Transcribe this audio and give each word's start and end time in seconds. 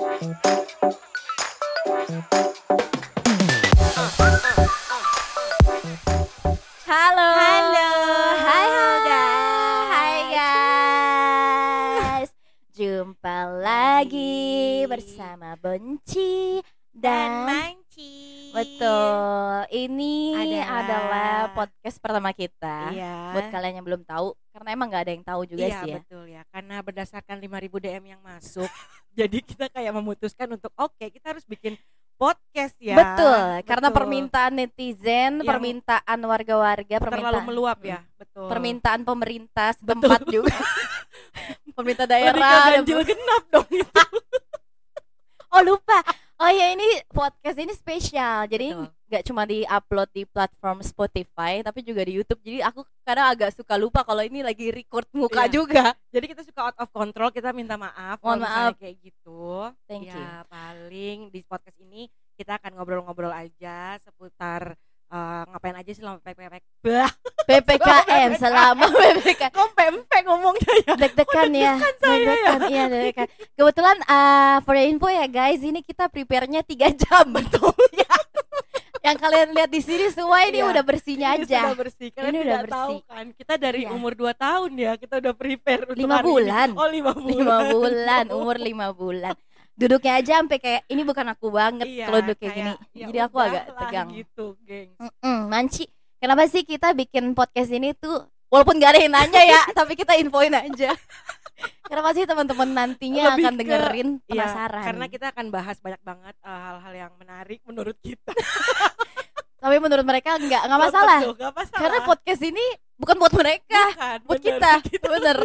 Halo. 0.00 0.16
Halo. 6.88 7.28
Hai 8.40 8.68
guys. 9.04 9.92
Hai 9.92 10.16
guys. 10.32 12.30
Jumpa 12.72 13.60
lagi 13.60 14.88
bersama 14.88 15.52
Bonci 15.60 16.64
dan 16.96 17.44
dan 17.44 17.44
Manci. 17.44 18.48
betul. 18.56 19.68
Ini 19.68 20.16
Adalah- 20.32 20.80
adalah 20.80 21.36
podcast 21.52 22.00
pertama 22.00 22.32
kita. 22.32 22.88
Iya. 22.96 23.36
Buat 23.36 23.46
kalian 23.52 23.74
yang 23.80 23.86
belum 23.86 24.02
tahu, 24.08 24.32
karena 24.50 24.68
emang 24.72 24.88
nggak 24.88 25.04
ada 25.04 25.12
yang 25.12 25.24
tahu 25.28 25.44
juga 25.44 25.68
iya, 25.68 25.80
sih 25.84 25.90
ya. 25.92 25.96
betul 26.00 26.24
ya. 26.24 26.42
Karena 26.48 26.80
berdasarkan 26.80 27.36
5000 27.36 27.78
DM 27.78 28.04
yang 28.16 28.20
masuk, 28.24 28.66
jadi 29.14 29.38
kita 29.42 29.66
kayak 29.70 29.92
memutuskan 29.94 30.48
untuk 30.54 30.72
oke, 30.78 31.04
kita 31.10 31.34
harus 31.34 31.44
bikin 31.46 31.74
podcast 32.20 32.76
ya. 32.76 33.00
Betul, 33.00 33.64
karena 33.64 33.88
Betul. 33.88 33.96
permintaan 33.96 34.52
netizen, 34.52 35.40
Yang 35.40 35.48
permintaan 35.48 36.18
warga-warga, 36.20 36.96
terlalu 37.00 37.16
permintaan 37.16 37.48
meluap 37.48 37.78
ya. 37.80 38.00
Betul. 38.20 38.48
permintaan 38.52 39.00
pemerintah 39.08 39.72
setempat 39.72 40.22
juga. 40.28 40.52
pemerintah 41.76 42.04
daerah. 42.04 42.76
ganjil 42.76 43.00
genap 43.08 43.44
dong 43.48 43.68
itu. 43.72 43.88
Oh 45.50 45.66
lupa. 45.66 45.98
Oh 46.40 46.48
ya 46.48 46.72
ini 46.72 46.88
podcast 47.12 47.60
ini 47.60 47.72
spesial. 47.76 48.48
Jadi 48.48 48.72
nggak 48.72 49.28
cuma 49.28 49.44
di-upload 49.44 50.08
di 50.08 50.24
platform 50.24 50.80
Spotify 50.80 51.60
tapi 51.60 51.84
juga 51.84 52.00
di 52.00 52.16
YouTube. 52.16 52.40
Jadi 52.40 52.64
aku 52.64 52.80
kadang 53.04 53.28
agak 53.28 53.52
suka 53.52 53.76
lupa 53.76 54.00
kalau 54.08 54.24
ini 54.24 54.40
lagi 54.40 54.72
record 54.72 55.04
muka 55.12 55.44
Iya. 55.44 55.52
juga. 55.52 55.84
Jadi 56.08 56.24
kita 56.32 56.40
suka 56.40 56.72
out 56.72 56.76
of 56.80 56.88
control, 56.88 57.28
kita 57.28 57.52
minta 57.52 57.76
maaf 57.76 58.24
Mohon 58.24 58.40
maaf. 58.48 58.72
kayak 58.80 58.96
gitu. 59.04 59.68
Thank 59.84 60.08
ya, 60.08 60.16
you. 60.16 60.24
paling 60.48 61.18
di 61.28 61.40
podcast 61.44 61.76
ini 61.76 62.08
kita 62.40 62.56
akan 62.56 62.72
ngobrol-ngobrol 62.80 63.36
aja 63.36 64.00
seputar 64.00 64.80
eh, 65.10 65.42
ngapain 65.44 65.76
aja 65.76 65.90
sih 65.90 66.00
selama 66.02 66.18
PPK. 66.20 66.54
Bah, 66.80 67.10
PPKM 67.44 68.30
selama 68.36 68.84
PPKM. 68.88 69.50
kok 69.50 69.70
pempek 69.72 70.22
ngomongnya 70.24 70.72
ya? 70.80 70.94
Deg-degan 70.96 71.50
ya. 71.50 71.72
saya 71.76 72.14
ya. 72.14 72.24
Deg-degan 72.24 72.60
iya 72.66 72.84
deg-degan. 72.86 73.26
Kebetulan 73.52 73.96
uh, 74.06 74.56
for 74.62 74.72
your 74.72 74.86
info 74.86 75.06
ya 75.06 75.26
guys, 75.26 75.60
ini 75.60 75.80
kita 75.80 76.06
prepare-nya 76.06 76.62
3 76.62 76.70
jam 77.02 77.24
betul 77.28 77.74
ya. 77.92 78.06
Yang 79.00 79.16
kalian 79.18 79.48
lihat 79.50 79.70
di 79.70 79.80
sini 79.80 80.06
semua 80.08 80.44
ini 80.44 80.60
Iya. 80.60 80.68
udah 80.68 80.84
bersihnya 80.84 81.28
Ini 81.32 81.42
aja. 81.42 81.60
sudah 81.64 81.78
bersih. 81.80 82.08
Kalian 82.12 82.30
Ini 82.30 82.38
tidak 82.38 82.52
udah 82.52 82.68
tahu 82.70 82.92
bersih. 82.92 83.08
kan, 83.08 83.24
kita 83.32 83.54
dari 83.56 83.80
Iya. 83.82 83.90
umur 83.90 84.12
2 84.12 84.32
tahun 84.36 84.70
ya, 84.76 84.92
kita 84.94 85.14
udah 85.18 85.32
prepare 85.32 85.82
untuk 85.86 85.96
Lima 85.98 86.14
hari 86.14 86.20
ini. 86.20 86.30
bulan. 86.30 86.68
Oh, 86.70 86.84
5 86.84 87.12
bulan. 87.16 87.30
lima 87.32 87.56
bulan 87.66 88.24
umur 88.30 88.56
lima 88.58 88.86
bulan 88.92 89.34
duduknya 89.72 90.12
aja 90.16 90.32
sampai 90.38 90.56
kayak 90.56 90.82
ini 90.86 91.02
bukan 91.02 91.26
aku 91.26 91.46
banget 91.48 91.86
Iya, 91.86 92.04
kalau 92.04 92.18
duduk 92.20 92.38
kayak 92.38 92.54
gini. 92.54 92.72
ya 92.92 93.06
jadi 93.06 93.18
aku 93.24 93.36
agak 93.38 93.64
tegang. 93.72 94.08
gitu, 94.12 94.46
geng. 94.60 94.90
Manci 95.46 95.84
kenapa 96.16 96.44
sih 96.46 96.62
kita 96.62 96.92
bikin 96.92 97.32
podcast 97.32 97.70
ini 97.70 97.92
tuh 97.92 98.20
walaupun 98.46 98.76
gak 98.76 98.92
ada 98.92 99.00
yang 99.00 99.14
nanya 99.14 99.42
ya 99.42 99.60
tapi 99.78 99.94
kita 99.94 100.14
infoin 100.14 100.52
aja. 100.52 100.92
Kenapa 101.82 102.12
sih 102.12 102.24
teman-teman 102.24 102.68
nantinya 102.68 103.32
Lebih 103.32 103.42
akan 103.42 103.52
ke- 103.52 103.60
dengerin 103.60 104.08
Iya, 104.22 104.28
penasaran? 104.30 104.82
karena 104.82 105.04
kita 105.06 105.26
akan 105.28 105.46
bahas 105.48 105.76
banyak 105.76 106.00
banget 106.00 106.34
eh, 106.38 106.60
hal-hal 106.60 106.92
yang 106.94 107.12
menarik 107.16 107.60
menurut 107.62 107.96
kita. 107.98 108.32
tapi 109.60 109.76
menurut 109.76 110.02
mereka 110.02 110.36
nggak 110.36 110.62
nggak 110.62 110.80
masalah. 110.82 111.20
masalah. 111.20 111.68
karena 111.74 111.98
podcast 112.02 112.40
ini 112.42 112.64
bukan 112.96 113.12
buat 113.14 113.34
mereka 113.34 113.80
Bukan, 113.90 114.18
buat 114.24 114.38
bener. 114.38 114.48
kita. 114.48 114.72
bener 115.04 115.38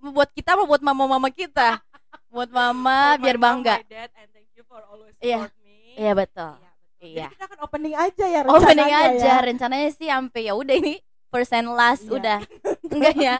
buat 0.00 0.30
kita 0.32 0.50
apa 0.50 0.64
buat 0.64 0.80
mama-mama 0.80 1.28
kita 1.28 1.76
buat 2.28 2.48
mama 2.48 3.12
my 3.12 3.18
biar 3.18 3.36
bangga 3.36 3.76
dad, 3.84 4.08
and 4.14 4.28
thank 4.30 4.48
you 4.52 4.62
for 4.62 4.78
always 4.84 5.14
Iya. 5.18 5.46
support 5.46 5.54
me. 5.58 5.74
iya 5.94 6.12
betul 6.12 6.52
Iya, 6.52 6.70
betul. 6.70 7.00
Iya. 7.00 7.22
Jadi 7.22 7.32
kita 7.32 7.44
akan 7.46 7.58
opening 7.60 7.94
aja 7.96 8.24
ya 8.26 8.38
Oh 8.40 8.44
mending 8.44 8.60
rencananya 8.60 8.98
aja 9.08 9.26
ya. 9.26 9.36
rencananya 9.42 9.88
sih 9.90 10.06
sampai 10.06 10.40
ya 10.42 10.52
udah 10.52 10.74
ini 10.74 10.94
first 11.26 11.50
and 11.50 11.68
last 11.68 12.04
Iya. 12.04 12.12
udah 12.12 12.38
enggak 12.90 13.14
ya 13.16 13.34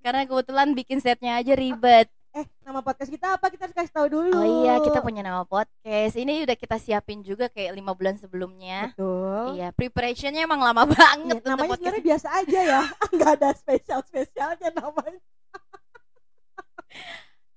karena 0.00 0.20
kebetulan 0.24 0.68
bikin 0.72 0.98
setnya 0.98 1.36
aja 1.36 1.52
ribet 1.52 2.08
Eh, 2.30 2.44
nama 2.60 2.80
podcast 2.80 3.08
kita 3.08 3.32
apa? 3.32 3.48
Kita 3.48 3.64
harus 3.64 3.74
kasih 3.74 3.90
tahu 3.90 4.06
dulu. 4.06 4.30
oh 4.30 4.62
iya 4.62 4.78
kita 4.78 5.00
punya 5.00 5.22
nama 5.22 5.42
podcast 5.42 6.14
ini 6.14 6.44
udah 6.44 6.54
kita 6.54 6.76
siapin 6.76 7.18
juga 7.20 7.48
kayak 7.48 7.72
lima 7.72 7.90
bulan 7.90 8.14
sebelumnya 8.14 8.92
Betul. 8.92 9.54
iya 9.54 9.70
preparationnya 9.70 10.42
emang 10.42 10.58
lama 10.58 10.82
banget 10.86 11.34
Iya, 11.34 11.46
namanya 11.46 11.66
podcast 11.66 11.78
sebenarnya 11.80 12.02
biasa 12.04 12.26
aja 12.36 12.58
ya. 12.62 12.80
Enggak 13.10 13.30
ada 13.34 13.48
spesial-spesialnya 13.54 14.68
namanya. 14.72 15.18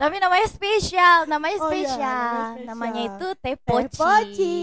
tapi 0.01 0.16
namanya 0.17 0.47
spesial 0.47 1.17
namanya 1.25 1.57
Oh 1.57 1.69
iya, 1.69 1.69
spesial 1.69 2.41
namanya 2.57 2.66
namanya 2.66 2.94
spesial. 2.97 3.13
itu 3.13 3.28
Tepoci 3.38 3.85
Tepoci, 3.88 4.57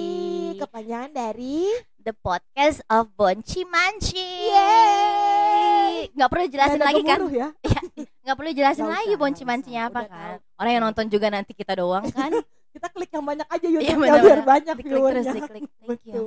kepanjangan 0.57 1.11
dari 1.13 1.59
the 2.01 2.11
podcast 2.13 2.83
of 2.89 3.07
Bonci 3.13 3.63
Manci 3.65 4.19
Yeay. 4.19 6.11
nggak 6.11 6.29
perlu 6.29 6.45
jelasin 6.49 6.81
lagi 6.81 7.03
kan 7.03 7.19
ya. 7.29 7.49
ya 7.65 7.81
nggak 8.21 8.37
perlu 8.37 8.51
jelasin 8.51 8.83
Nggak 8.83 8.97
lagi 8.97 9.13
usah, 9.13 9.21
bonci 9.21 9.43
mancinya 9.43 9.83
apa 9.87 10.01
Udah 10.01 10.09
kan 10.09 10.19
tahu. 10.37 10.59
orang 10.59 10.73
yang 10.73 10.85
nonton 10.85 11.07
juga 11.07 11.27
nanti 11.29 11.53
kita 11.53 11.73
doang 11.75 12.05
kan 12.09 12.33
Kita 12.69 12.87
klik 12.91 13.11
yang 13.11 13.25
banyak 13.25 13.49
aja 13.49 13.65
Iya, 13.65 13.75
YouTube 13.75 13.99
bener-bener. 13.99 14.23
biar 14.29 14.43
banyak 14.45 14.75
Diklik 14.77 14.93
terus, 14.93 15.03
viewernya. 15.25 15.33
diklik. 15.35 15.63
Thank 15.81 16.03
you. 16.05 16.23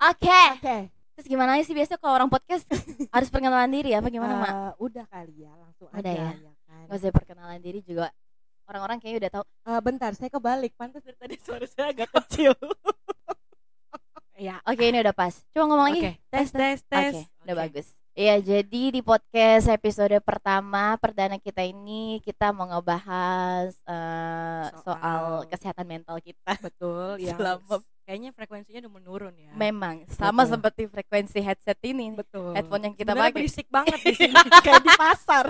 Oke 0.00 0.40
Oke. 0.56 0.76
terus 1.12 1.26
gimana 1.28 1.60
sih 1.60 1.70
biasa 1.72 1.92
kalau 1.96 2.14
orang 2.16 2.26
podcast 2.26 2.64
harus 3.08 3.28
perkenalan 3.28 3.68
diri 3.68 3.92
apa 3.92 4.08
gimana 4.08 4.34
mak 4.34 4.50
Eh, 4.50 4.72
udah 4.80 5.04
kali 5.06 5.34
ya, 5.40 5.52
langsung 5.54 5.86
Udah 5.88 6.00
aja 6.02 6.32
ya. 6.32 6.51
Kan. 6.82 6.88
kalau 6.88 7.00
saya 7.00 7.12
perkenalan 7.12 7.58
diri 7.58 7.80
juga 7.80 8.10
orang-orang 8.64 8.98
kayaknya 8.98 9.18
udah 9.20 9.32
tahu 9.32 9.44
Eh, 9.64 9.80
bentar, 9.80 10.10
saya 10.12 10.26
kebalik. 10.28 10.72
Pantas 10.72 11.00
dari 11.00 11.14
tadi 11.16 11.36
suara 11.38 11.66
saya 11.66 11.86
agak 11.88 12.10
kecil. 12.18 12.52
ya. 14.34 14.58
oke 14.62 14.82
ini 14.82 14.98
udah 14.98 15.12
pas 15.12 15.34
coba 15.48 15.64
ngomong 15.64 15.86
lagi 15.88 16.00
Oke, 16.00 16.12
tes 16.28 16.48
tes 16.50 16.78
tes. 16.84 17.14
Oke, 17.14 17.22
udah 17.42 17.56
bagus. 17.56 17.88
Iya, 18.12 18.36
jadi 18.38 18.82
di 18.90 19.00
podcast 19.00 19.66
episode 19.66 20.12
pertama 20.20 20.94
perdana 20.96 21.38
kita 21.38 21.62
ini 21.62 22.20
kita 22.20 22.50
mau 22.50 22.68
ngebahas 22.68 23.72
eh, 23.72 24.64
soal, 24.78 25.00
Soal- 25.00 25.48
kesehatan 25.48 25.86
mental 25.88 26.18
kita. 26.18 26.52
Betul, 26.60 27.16
yang 27.24 27.38
Selama- 27.38 27.80
kayaknya 28.02 28.30
frekuensinya 28.30 28.82
udah 28.82 28.92
menurun 28.92 29.32
ya. 29.32 29.52
Memang 29.54 30.04
sama 30.10 30.42
Betul. 30.42 30.52
seperti 30.52 30.82
frekuensi 30.90 31.38
headset 31.40 31.78
ini. 31.82 32.12
Betul. 32.12 32.52
Headphone 32.52 32.84
yang 32.84 32.94
kita 32.94 33.10
Sebenarnya 33.10 33.30
pakai. 33.30 33.38
berisik 33.40 33.66
banget 33.68 33.98
di 34.02 34.12
sini 34.20 34.34
kayak 34.60 34.82
di 34.82 34.92
pasar. 34.92 35.44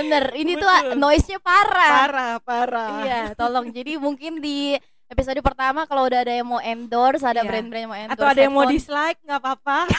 Bener, 0.00 0.24
ini 0.34 0.52
tuh 0.56 0.68
Betul. 0.68 0.96
noise-nya 0.96 1.38
parah. 1.44 1.92
Parah, 2.08 2.34
parah. 2.40 2.90
Iya, 3.04 3.20
tolong. 3.36 3.68
Jadi 3.70 4.00
mungkin 4.00 4.40
di 4.40 4.74
episode 5.10 5.40
pertama 5.44 5.84
kalau 5.84 6.08
udah 6.08 6.24
ada 6.24 6.34
yang 6.34 6.48
mau 6.48 6.60
endorse, 6.62 7.22
ada 7.22 7.42
Iya. 7.42 7.50
brand-brand 7.50 7.82
yang 7.84 7.92
mau 7.92 7.98
endorse 7.98 8.18
Atau 8.18 8.26
ada 8.30 8.40
yang 8.40 8.54
mau 8.54 8.66
dislike 8.66 9.18
nggak 9.22 9.38
apa-apa. 9.38 9.78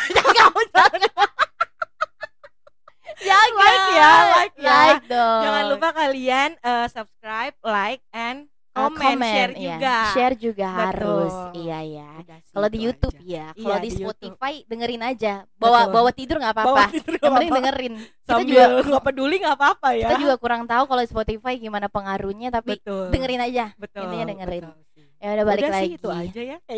jangan. 3.21 3.49
Like 3.55 3.87
ya, 3.95 4.13
like 4.35 4.55
ya. 4.59 4.71
Like 4.71 5.03
dong. 5.07 5.41
Jangan 5.45 5.63
lupa 5.71 5.89
kalian 5.95 6.49
eh, 6.59 6.87
subscribe, 6.91 7.55
like, 7.63 8.03
and 8.11 8.50
Uh, 8.71 8.87
comment, 8.95 9.19
share 9.35 9.51
iya. 9.59 9.75
juga. 9.75 9.95
Share 10.15 10.35
juga 10.39 10.63
Betul. 10.71 10.79
harus. 10.87 11.33
Iya 11.59 11.79
ya. 11.83 12.09
Kalau 12.55 12.67
di 12.71 12.79
YouTube 12.79 13.15
aja. 13.19 13.27
ya, 13.27 13.45
Iya, 13.51 13.63
kalau 13.67 13.75
di 13.75 13.83
di 13.83 13.91
YouTube. 13.91 14.07
Spotify 14.07 14.53
dengerin 14.63 15.01
aja. 15.03 15.33
Bawa 15.59 15.79
Betul. 15.83 15.91
bawa 15.91 16.09
tidur 16.15 16.35
nggak 16.39 16.53
apa-apa. 16.55 16.83
Yang 16.95 17.31
penting 17.35 17.51
dengerin. 17.51 17.93
Kita 17.99 18.31
Sambil 18.31 18.47
juga 18.47 18.63
nggak 18.95 19.03
peduli 19.03 19.35
nggak 19.43 19.55
apa-apa 19.59 19.89
ya. 19.99 20.07
kita 20.07 20.23
juga 20.23 20.35
kurang 20.39 20.63
tahu 20.71 20.83
kalau 20.87 21.03
Spotify 21.03 21.53
gimana 21.59 21.91
pengaruhnya 21.91 22.47
tapi 22.47 22.79
betul. 22.79 23.11
dengerin 23.11 23.41
aja. 23.43 23.65
betul. 23.75 24.07
intinya 24.07 24.25
dengerin. 24.31 24.63
betul. 24.71 25.03
Ya 25.21 25.27
udah 25.35 25.45
balik 25.45 25.61
Udah 25.67 25.73
lagi. 25.75 25.83
sih 25.83 25.91
itu 25.99 26.09
aja 26.09 26.41
ya. 26.41 26.57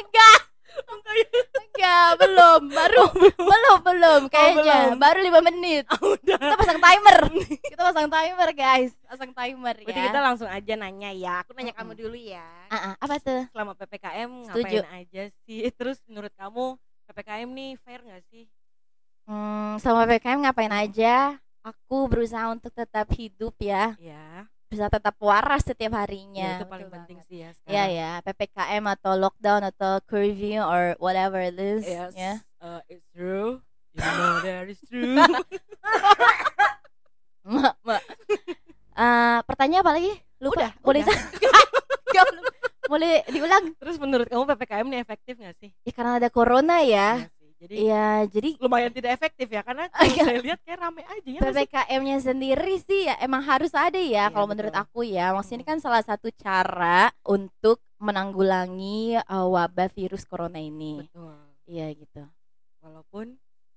Enggak. 0.00 0.38
Enggak, 1.76 2.05
belum. 2.16 2.60
Baru 2.68 3.02
belum 3.36 3.76
belum 3.80 4.20
kayaknya. 4.26 4.62
belum. 4.90 4.98
Baru 4.98 5.18
lima 5.20 5.40
menit. 5.40 5.84
Udah. 5.92 6.38
Kita 6.38 6.56
pasang 6.56 6.80
timer. 6.80 7.18
kita 7.62 7.82
pasang 7.82 8.08
timer, 8.08 8.48
guys. 8.52 8.92
Pasang 9.02 9.30
timer 9.30 9.76
Berarti 9.80 10.00
ya. 10.00 10.06
kita 10.08 10.20
langsung 10.20 10.48
aja 10.48 10.72
nanya 10.74 11.10
ya. 11.10 11.34
Aku 11.40 11.52
nanya 11.52 11.72
kamu 11.72 11.92
Mm-mm. 11.92 12.02
dulu 12.02 12.16
ya. 12.16 12.48
Ah, 12.66 12.76
ah, 12.76 12.94
apa 12.98 13.14
tuh? 13.18 13.42
Selama 13.50 13.72
PPKM 13.74 14.30
Setuju. 14.44 14.76
ngapain 14.82 14.88
aja 14.96 15.22
sih? 15.44 15.60
Terus 15.78 15.98
menurut 16.04 16.32
kamu 16.34 16.76
PPKM 17.06 17.48
nih 17.48 17.70
fair 17.78 18.00
nggak 18.02 18.22
sih? 18.28 18.44
Hmm, 19.24 19.78
sama 19.78 20.04
PPKM 20.04 20.42
ngapain 20.42 20.70
aja? 20.70 21.38
Aku 21.62 22.06
berusaha 22.06 22.46
untuk 22.46 22.70
tetap 22.70 23.10
hidup 23.10 23.54
ya, 23.58 23.98
Ya. 23.98 24.46
Bisa 24.76 24.92
tetap 24.92 25.16
waras 25.18 25.64
setiap 25.64 25.88
Ya, 25.88 25.98
harinya. 25.98 26.50
itu 26.60 26.68
paling 26.68 26.86
Betul 26.86 26.96
penting 27.00 27.16
banget. 27.16 27.28
sih 27.32 27.38
ya 27.40 27.48
Ya 27.48 27.56
sekarang. 27.56 27.88
ya, 27.90 28.10
PPKM 28.20 28.84
atau 28.92 29.12
lockdown 29.16 29.62
atau 29.64 29.92
curfew 30.04 30.60
or 30.60 30.92
whatever 31.00 31.40
it 31.40 31.56
is. 31.56 31.80
Yes, 31.82 32.12
Ya. 32.12 32.44
uh, 32.60 32.84
it's 32.86 33.08
true. 33.10 33.64
You 33.96 34.04
know 34.04 34.36
that 34.44 34.68
is 34.68 34.76
true. 34.84 35.16
Mak, 37.46 37.78
mak. 37.80 38.02
Eh, 38.92 39.38
pertanyaan 39.46 39.80
apa 39.80 39.92
lagi? 39.94 40.12
Lupa. 40.36 40.66
Udah, 40.66 40.70
boleh 40.82 41.00
udah. 41.00 41.16
Boleh 42.86 43.18
diulang? 43.26 43.74
Terus 43.82 43.98
menurut 43.98 44.26
kamu 44.26 44.46
PPKM 44.46 44.86
nih 44.86 45.00
efektif 45.00 45.34
nggak 45.34 45.58
sih? 45.58 45.70
Ya 45.82 45.90
karena 45.90 46.22
ada 46.22 46.30
corona 46.30 46.82
ya. 46.82 47.18
Sih. 47.18 47.26
Jadi 47.56 47.74
Iya, 47.74 48.08
jadi 48.28 48.48
lumayan 48.60 48.92
tidak 48.92 49.16
efektif 49.16 49.48
ya 49.48 49.60
karena 49.60 49.88
kalau 49.88 50.12
saya 50.12 50.40
lihat 50.44 50.60
kayak 50.60 50.78
rame 50.78 51.02
aja 51.02 51.28
ya? 51.28 51.40
PPKM-nya 51.40 52.18
sendiri 52.20 52.74
sih 52.78 53.08
ya 53.08 53.16
emang 53.18 53.40
harus 53.42 53.72
ada 53.72 53.96
ya 53.96 54.04
Iya, 54.06 54.24
kalau 54.28 54.46
menurut 54.46 54.72
aku 54.72 55.00
ya. 55.02 55.32
Maksudnya 55.32 55.56
ini 55.56 55.64
Mm. 55.64 55.70
kan 55.72 55.78
salah 55.80 56.02
satu 56.02 56.28
cara 56.30 57.08
untuk 57.24 57.80
menanggulangi 57.96 59.16
uh, 59.18 59.46
wabah 59.48 59.88
virus 59.88 60.24
corona 60.24 60.60
ini. 60.60 61.00
betul 61.00 61.32
Iya 61.64 61.90
gitu. 61.92 62.22
walaupun 62.78 63.34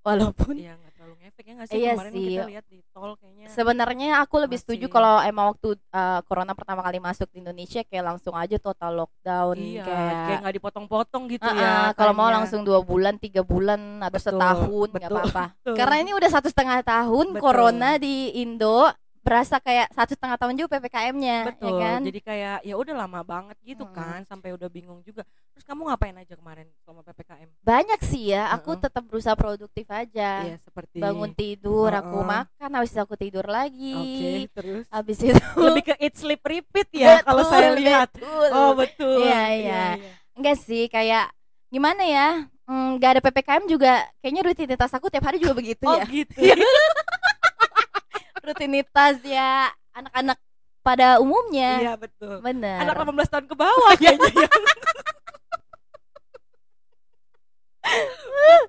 Walaupun 0.09 0.53
ya 0.57 0.73
nggak 0.73 0.91
terlalu 0.93 1.15
ngefek 1.21 1.43
ya 1.43 1.53
nggak 1.53 1.67
sih 1.67 1.77
Iya 1.77 1.91
kemarin 1.93 2.11
sih. 2.11 2.25
kita 2.25 2.45
lihat 2.49 2.65
di 2.67 2.79
tol 2.89 3.11
kayaknya 3.15 3.45
sebenarnya 3.49 4.09
aku 4.19 4.35
lebih 4.39 4.57
setuju 4.57 4.85
kalau 4.87 5.21
emang 5.21 5.45
waktu 5.51 5.69
uh, 5.89 6.19
corona 6.23 6.53
pertama 6.53 6.81
kali 6.81 6.97
masuk 6.97 7.27
di 7.29 7.37
Indonesia 7.39 7.81
kayak 7.83 8.05
langsung 8.05 8.33
aja 8.33 8.57
total 8.57 8.91
lockdown 8.99 9.55
iya 9.55 9.83
kayak 9.85 10.13
kayak 10.25 10.39
nggak 10.43 10.55
dipotong-potong 10.59 11.23
gitu 11.29 11.45
Uh-uh, 11.45 11.59
ya 11.59 11.73
kalau 11.93 12.13
mau 12.13 12.29
langsung 12.29 12.61
dua 12.61 12.79
bulan 12.81 13.15
tiga 13.15 13.41
bulan 13.41 14.01
atau 14.01 14.19
Betul, 14.19 14.27
setahun 14.35 14.87
nggak 14.91 15.09
apa-apa 15.09 15.43
karena 15.73 15.95
ini 16.01 16.11
udah 16.13 16.29
satu 16.29 16.47
setengah 16.49 16.79
tahun 16.83 17.25
Betul. 17.33 17.41
corona 17.41 17.95
di 17.95 18.35
Indo 18.35 18.89
berasa 19.29 19.55
kayak 19.61 19.93
satu 19.93 20.17
setengah 20.17 20.37
tahun 20.41 20.55
juga 20.57 20.81
ppkm-nya 20.81 21.37
betul 21.53 21.69
ya 21.69 21.73
kan? 21.77 21.99
jadi 22.01 22.19
kayak 22.25 22.57
ya 22.65 22.73
udah 22.73 22.95
lama 22.97 23.21
banget 23.21 23.57
gitu 23.61 23.85
Mm. 23.85 23.93
kan 23.93 24.19
sampai 24.25 24.49
udah 24.57 24.65
bingung 24.67 25.05
juga. 25.05 25.21
Terus 25.53 25.65
kamu 25.69 25.85
ngapain 25.85 26.17
aja 26.17 26.33
kemarin 26.33 26.65
selama 26.81 27.05
ppkm 27.05 27.49
banyak 27.61 27.99
sih 28.01 28.33
ya 28.33 28.49
aku 28.49 28.73
Mm-mm. 28.73 28.83
tetap 28.89 29.03
berusaha 29.05 29.37
produktif 29.37 29.85
aja. 29.85 30.49
Iya 30.49 30.57
seperti 30.65 30.97
bangun 30.97 31.29
tidur 31.37 31.93
aku 31.93 32.17
Uh-uh. 32.19 32.25
makan 32.25 32.69
habis 32.73 32.89
itu 32.89 32.99
aku 33.05 33.13
tidur 33.13 33.45
lagi. 33.45 33.93
Oke 33.93 34.31
terus? 34.57 34.83
Habis 34.89 35.17
itu 35.21 35.37
lebih 35.69 35.83
ke 35.85 35.95
eat 36.01 36.15
sleep 36.17 36.41
repeat 36.41 36.89
ya 36.89 37.21
kalau 37.21 37.45
saya 37.45 37.77
lihat. 37.77 38.09
Betul. 38.17 38.47
oh 38.49 38.71
betul. 38.73 39.21
Iya, 39.21 39.41
iya. 39.53 39.83
enggak 40.33 40.57
sih 40.57 40.89
kayak 40.89 41.29
gimana 41.69 42.01
ya 42.01 42.27
mm, 42.65 42.97
nggak 42.97 43.11
ada 43.13 43.21
ppkm 43.21 43.63
juga 43.69 43.93
kayaknya 44.21 44.41
rutinitas 44.41 44.89
aku 44.89 45.05
tiap 45.13 45.21
hari 45.21 45.37
juga 45.37 45.53
begitu 45.53 45.85
oh 45.85 46.01
ya. 46.01 46.05
gitu 46.09 46.33
rutinitas 48.49 49.15
ya 49.21 49.69
anak-anak 49.93 50.37
pada 50.81 51.19
umumnya 51.19 51.71
iya 51.79 51.93
betul 51.93 52.41
bener 52.41 52.81
anak 52.81 52.97
18 52.97 53.29
tahun 53.29 53.45
ke 53.45 53.55
bawah 53.55 53.93
kayaknya 53.99 54.31
ya. 54.33 54.49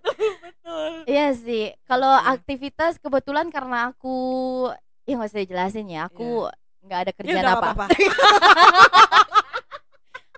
betul 0.04 0.32
betul 0.40 0.90
Iya 1.04 1.26
sih. 1.34 1.64
Kalau 1.84 2.14
Iya. 2.14 2.36
aktivitas 2.38 2.96
kebetulan 3.02 3.52
karena 3.52 3.92
aku 3.92 4.16
ya 5.04 5.18
nggak 5.18 5.28
usah 5.28 5.42
dijelasin 5.42 5.86
ya. 5.90 6.08
Aku 6.08 6.48
nggak 6.80 6.98
ada 7.04 7.10
ya 7.10 7.16
kerjaan 7.16 7.44
udah 7.44 7.56
apa. 7.60 7.84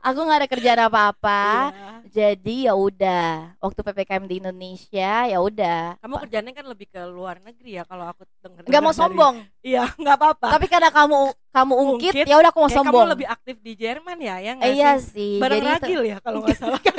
Aku 0.03 0.19
nggak 0.19 0.35
ada 0.37 0.49
kerjaan 0.49 0.81
apa-apa. 0.83 1.43
Iya. 1.71 1.91
Jadi 2.13 2.67
ya 2.67 2.75
udah. 2.75 3.55
Waktu 3.57 3.81
ppkm 3.81 4.23
di 4.27 4.35
Indonesia 4.37 5.13
ya 5.25 5.39
udah. 5.39 5.97
kamu 5.97 6.15
kerjanya 6.21 6.51
kan 6.53 6.67
lebih 6.67 6.87
ke 6.87 7.01
luar 7.05 7.39
negeri 7.39 7.79
ya 7.79 7.85
kalau 7.85 8.05
aku 8.05 8.27
dengar 8.37 8.63
Nggak 8.63 8.83
mau 8.83 8.93
sombong. 8.93 9.35
iya 9.61 9.87
nggak 9.95 10.13
apa-apa 10.13 10.47
Tapi 10.51 10.67
karena 10.67 10.91
kamu 10.91 11.19
kamu 11.49 11.73
ungkit, 11.75 12.13
Ungkit, 12.13 12.27
ya 12.27 12.37
udah 12.37 12.51
aku 12.51 12.61
mau 12.61 12.69
sombong. 12.69 13.01
kamu 13.01 13.15
lebih 13.15 13.29
aktif 13.29 13.57
di 13.59 13.73
Jerman 13.75 14.19
ya 14.19 14.37
ya 14.39 14.51
nggak 14.53 14.67
Eh, 14.67 14.75
iya 14.75 14.93
sih 14.99 15.39
bareng 15.39 15.63
Jadi 15.63 15.71
Ragil 15.73 16.01
ya 16.05 16.17
kalau 16.19 16.39
nggak 16.43 16.59
salah 16.59 16.81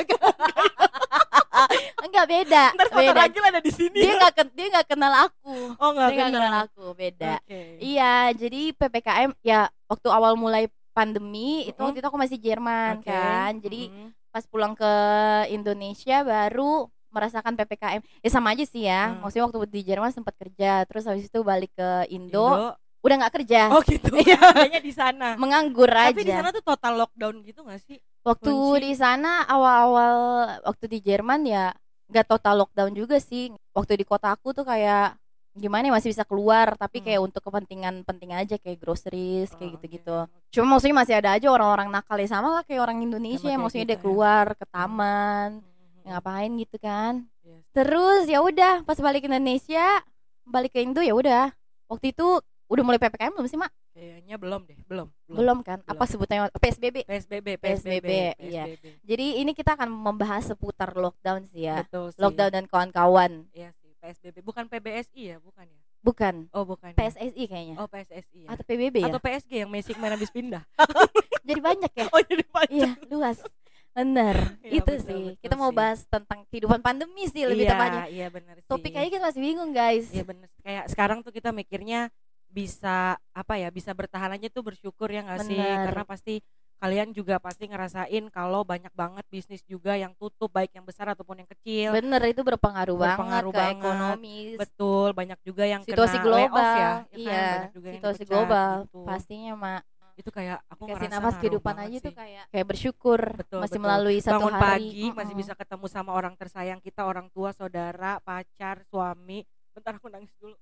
enggak 2.04 2.26
beda. 2.26 2.64
ntar 2.72 2.88
beda. 2.90 3.12
Ragil 3.16 3.42
ada 3.44 3.60
di 3.60 3.72
sini 3.72 3.98
Dia 3.98 4.14
nggak 4.16 4.32
ken- 4.32 4.52
dia 4.52 4.66
nggak 4.70 4.86
kenal 4.88 5.12
aku. 5.24 5.54
oh 5.74 5.88
nggak 5.92 6.08
Dia 6.08 6.18
kenal 6.20 6.32
kenal 6.32 6.54
aku. 6.64 6.84
Beda. 6.94 7.32
Oke. 7.38 7.60
Iya, 7.78 8.14
jadi 8.32 8.60
PPKM 8.72 9.30
ya 9.40 9.60
waktu 9.84 10.08
awal 10.08 10.34
mulai 10.34 10.66
pandemi 10.94 11.66
itu 11.66 11.74
Mm-mm. 11.74 11.90
waktu 11.90 11.98
itu 11.98 12.08
aku 12.08 12.16
masih 12.16 12.38
Jerman 12.38 13.02
Oke. 13.02 13.10
kan. 13.10 13.52
Jadi 13.58 13.90
Mhm. 13.90 14.08
pas 14.30 14.44
pulang 14.46 14.72
ke 14.72 14.92
Indonesia 15.48 16.22
baru 16.22 16.86
merasakan 17.10 17.54
PPKM. 17.54 18.02
Ya 18.20 18.28
sama 18.28 18.50
aja 18.50 18.64
sih 18.64 18.82
ya. 18.82 19.10
Hmm. 19.10 19.22
Maksudnya 19.22 19.46
waktu 19.46 19.58
di 19.68 19.82
Jerman 19.82 20.10
sempat 20.10 20.34
kerja, 20.34 20.82
terus 20.84 21.04
habis 21.04 21.26
itu 21.26 21.40
balik 21.42 21.70
ke 21.72 21.90
Indo, 22.08 22.42
Indo. 22.42 22.74
udah 23.00 23.16
nggak 23.20 23.34
kerja. 23.34 23.68
oh 23.70 23.82
gitu 23.82 24.10
Iya. 24.18 24.40
kayaknya 24.40 24.80
di 24.80 24.90
sana 24.90 25.28
Menganggur 25.36 25.86
aja. 25.86 26.10
tapi 26.10 26.24
di 26.24 26.32
sana 26.32 26.50
tuh 26.50 26.64
total 26.64 26.96
lockdown 26.96 27.44
gitu 27.44 27.60
nggak 27.60 27.82
sih 27.84 28.00
waktu 28.24 28.48
kunci. 28.48 28.80
di 28.80 28.92
sana 28.96 29.44
awal-awal 29.44 30.16
waktu 30.64 30.84
di 30.88 30.98
Jerman 31.04 31.44
ya 31.44 31.70
nggak 32.04 32.26
total 32.26 32.64
lockdown 32.64 32.92
juga 32.92 33.16
sih. 33.18 33.52
Waktu 33.70 33.96
di 33.96 34.04
kota 34.04 34.30
aku 34.30 34.50
tuh 34.50 34.62
kayak 34.62 35.14
gimana 35.54 35.86
ya 35.86 35.92
masih 35.92 36.10
bisa 36.10 36.22
keluar 36.22 36.74
tapi 36.74 36.98
Hmm. 36.98 37.06
kayak 37.06 37.20
untuk 37.22 37.40
kepentingan 37.40 38.02
penting 38.02 38.30
aja 38.30 38.58
kayak 38.58 38.74
groceries 38.76 39.54
kayak 39.54 39.70
Oh, 39.70 39.74
gitu-gitu. 39.78 40.16
oke. 40.20 40.50
Cuma 40.50 40.66
maksudnya 40.68 40.96
masih 40.96 41.14
ada 41.14 41.30
aja 41.32 41.46
orang-orang 41.46 41.88
nakal 41.88 42.18
ya 42.18 42.28
sama 42.28 42.50
lah 42.52 42.62
kayak 42.62 42.82
orang 42.82 42.98
Indonesia 43.00 43.46
yang 43.46 43.62
maksudnya 43.62 43.86
dia 43.86 43.94
ya. 43.94 44.02
keluar 44.02 44.46
ke 44.52 44.66
taman 44.66 45.62
Mhm. 45.62 46.10
ngapain 46.10 46.50
gitu 46.58 46.76
kan. 46.76 47.14
Yes. 47.40 47.62
Terus 47.70 48.22
ya 48.26 48.38
udah 48.40 48.82
pas 48.82 48.98
balik 48.98 49.22
ke 49.22 49.28
Indonesia 49.28 50.02
balik 50.44 50.70
ke 50.70 50.80
Indo 50.80 51.00
ya 51.00 51.14
udah 51.14 51.54
waktu 51.86 52.10
itu 52.10 52.26
udah 52.66 52.82
mulai 52.82 52.98
ppkm 52.98 53.32
belum 53.32 53.46
sih 53.46 53.56
mak? 53.56 53.70
kayaknya 53.94 54.34
belum 54.34 54.66
deh 54.66 54.74
belum 54.84 55.06
Belum 55.30 55.58
kan? 55.62 55.78
Belum. 55.78 55.94
Apa 55.94 56.04
sebutannya 56.04 56.50
PSBB? 56.52 57.06
PSBB 57.06 57.48
PSBB, 57.56 58.10
iya. 58.42 58.66
PSBB. 58.66 58.98
Jadi 59.00 59.26
ini 59.38 59.54
kita 59.54 59.78
akan 59.78 59.86
membahas 59.86 60.50
seputar 60.50 60.90
lockdown 60.92 61.46
sih 61.46 61.70
ya. 61.70 61.78
betul 61.80 62.10
sih. 62.10 62.18
Lockdown 62.18 62.50
dan 62.50 62.64
kawan-kawan. 62.66 63.46
Iya 63.54 63.70
sih 63.72 63.83
PSBB 64.04 64.44
bukan 64.44 64.68
PBSI 64.68 65.22
ya 65.24 65.38
bukan 65.40 65.64
ya 65.64 65.80
Bukan 66.04 66.34
oh 66.52 66.68
bukan 66.68 66.92
ya? 66.92 66.96
PSSI 67.00 67.44
kayaknya. 67.48 67.80
oh 67.80 67.88
PSSI 67.88 68.44
ya 68.44 68.48
Atau 68.52 68.64
PBB 68.68 68.96
ya? 69.00 69.08
atau 69.08 69.16
PSG 69.18 69.52
yang 69.64 69.70
Messi 69.72 69.96
kemarin 69.96 70.20
habis 70.20 70.28
pindah 70.28 70.60
Jadi 71.48 71.60
banyak 71.60 71.92
ya. 71.92 72.04
oh 72.12 72.20
jadi 72.20 72.44
panjang 72.44 72.92
iya, 72.96 73.08
luas. 73.08 73.40
Bener. 73.94 74.36
Iya, 74.60 74.80
itu 74.80 74.92
betul, 74.92 75.06
sih. 75.06 75.22
betul 75.30 75.40
Kita 75.40 75.54
mau 75.54 75.70
sih. 75.70 75.76
bahas 75.76 76.00
tentang 76.04 76.40
kehidupan 76.48 76.80
pandemi 76.80 77.24
sih 77.28 77.44
lebih 77.44 77.64
iya, 77.64 77.72
tepatnya. 77.72 78.04
iya 78.10 78.26
benar 78.28 78.54
sih 78.60 78.66
Topik 78.66 78.92
aja 78.96 79.08
kita 79.08 79.22
masih 79.22 79.40
bingung, 79.40 79.70
guys. 79.70 80.08
Iya 80.10 80.24
bener 80.24 80.48
kayak 80.60 80.84
sekarang 80.90 81.18
tuh 81.20 81.32
kita 81.32 81.52
mikirnya 81.52 82.08
bisa 82.48 83.14
apa 83.34 83.54
ya 83.56 83.68
bisa 83.68 83.90
bertahan 83.90 84.30
aja 84.34 84.46
tuh 84.46 84.62
bersyukur 84.62 85.10
ya 85.10 85.26
nggak 85.26 85.42
sih 85.42 85.58
karena 85.58 86.04
pasti 86.06 86.34
kalian 86.84 87.08
juga 87.10 87.40
pasti 87.40 87.64
ngerasain 87.64 88.28
kalau 88.28 88.60
banyak 88.62 88.92
banget 88.92 89.24
bisnis 89.26 89.64
juga 89.64 89.96
yang 89.96 90.12
tutup 90.12 90.52
baik 90.52 90.68
yang 90.70 90.84
besar 90.84 91.08
ataupun 91.08 91.40
yang 91.40 91.48
kecil 91.48 91.90
Bener 91.90 92.20
itu 92.24 92.44
berpengaruh, 92.44 92.92
Berpengaruh 92.92 93.48
banget 93.48 93.56
ke 93.56 93.56
banget. 93.56 93.80
ekonomi. 93.80 94.36
betul 94.60 95.08
banyak 95.10 95.38
juga 95.40 95.64
yang 95.64 95.80
Situasi 95.80 96.16
kena 96.16 96.26
global. 96.26 96.60
ya, 96.60 96.76
ya 96.76 96.84
kan? 96.84 97.00
iya, 97.16 97.40
banyak 97.48 97.72
juga 97.72 97.86
yang 97.88 97.96
situasi 97.98 98.20
dipecat 98.20 98.30
global. 98.30 98.70
gitu. 98.84 99.00
Pastinya, 99.02 99.52
Mak. 99.56 99.82
itu 100.14 100.30
kayak 100.30 100.58
aku 100.68 100.82
Kasih 100.86 101.10
nafas 101.10 101.34
kehidupan 101.36 101.74
aja 101.74 101.96
tuh 101.98 102.14
kayak 102.14 102.44
kayak 102.46 102.66
bersyukur 102.68 103.20
Betul, 103.34 103.58
masih 103.58 103.72
betul. 103.72 103.82
melalui 103.82 104.18
satu 104.20 104.32
bangun 104.36 104.52
hari. 104.52 104.62
pagi 104.62 105.04
masih 105.10 105.34
bisa 105.34 105.52
ketemu 105.54 105.86
sama 105.88 106.10
orang 106.12 106.34
tersayang 106.36 106.78
kita 106.78 107.02
orang 107.02 107.26
tua 107.32 107.50
saudara 107.50 108.22
pacar 108.22 108.86
suami 108.86 109.42
bentar 109.72 109.98
aku 109.98 110.06
nangis 110.06 110.30
dulu 110.38 110.54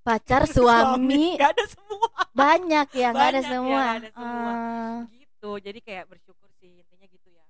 pacar 0.00 0.48
suami 0.48 1.36
Gak 1.36 1.52
ada 1.52 1.64
semua 1.66 2.08
banyak 2.32 2.86
ya 2.94 3.08
ada 3.10 3.18
Banyak 3.20 3.34
ya, 3.36 3.44
semua, 3.44 3.68
nggak 3.76 3.92
ada 3.94 4.08
semua. 4.10 4.52
Ah. 4.54 4.98
Gitu. 5.44 5.60
Jadi 5.60 5.78
kayak 5.80 6.04
bersyukur 6.08 6.48
sih 6.56 6.80
intinya 6.80 7.04
gitu 7.04 7.28
ya. 7.28 7.44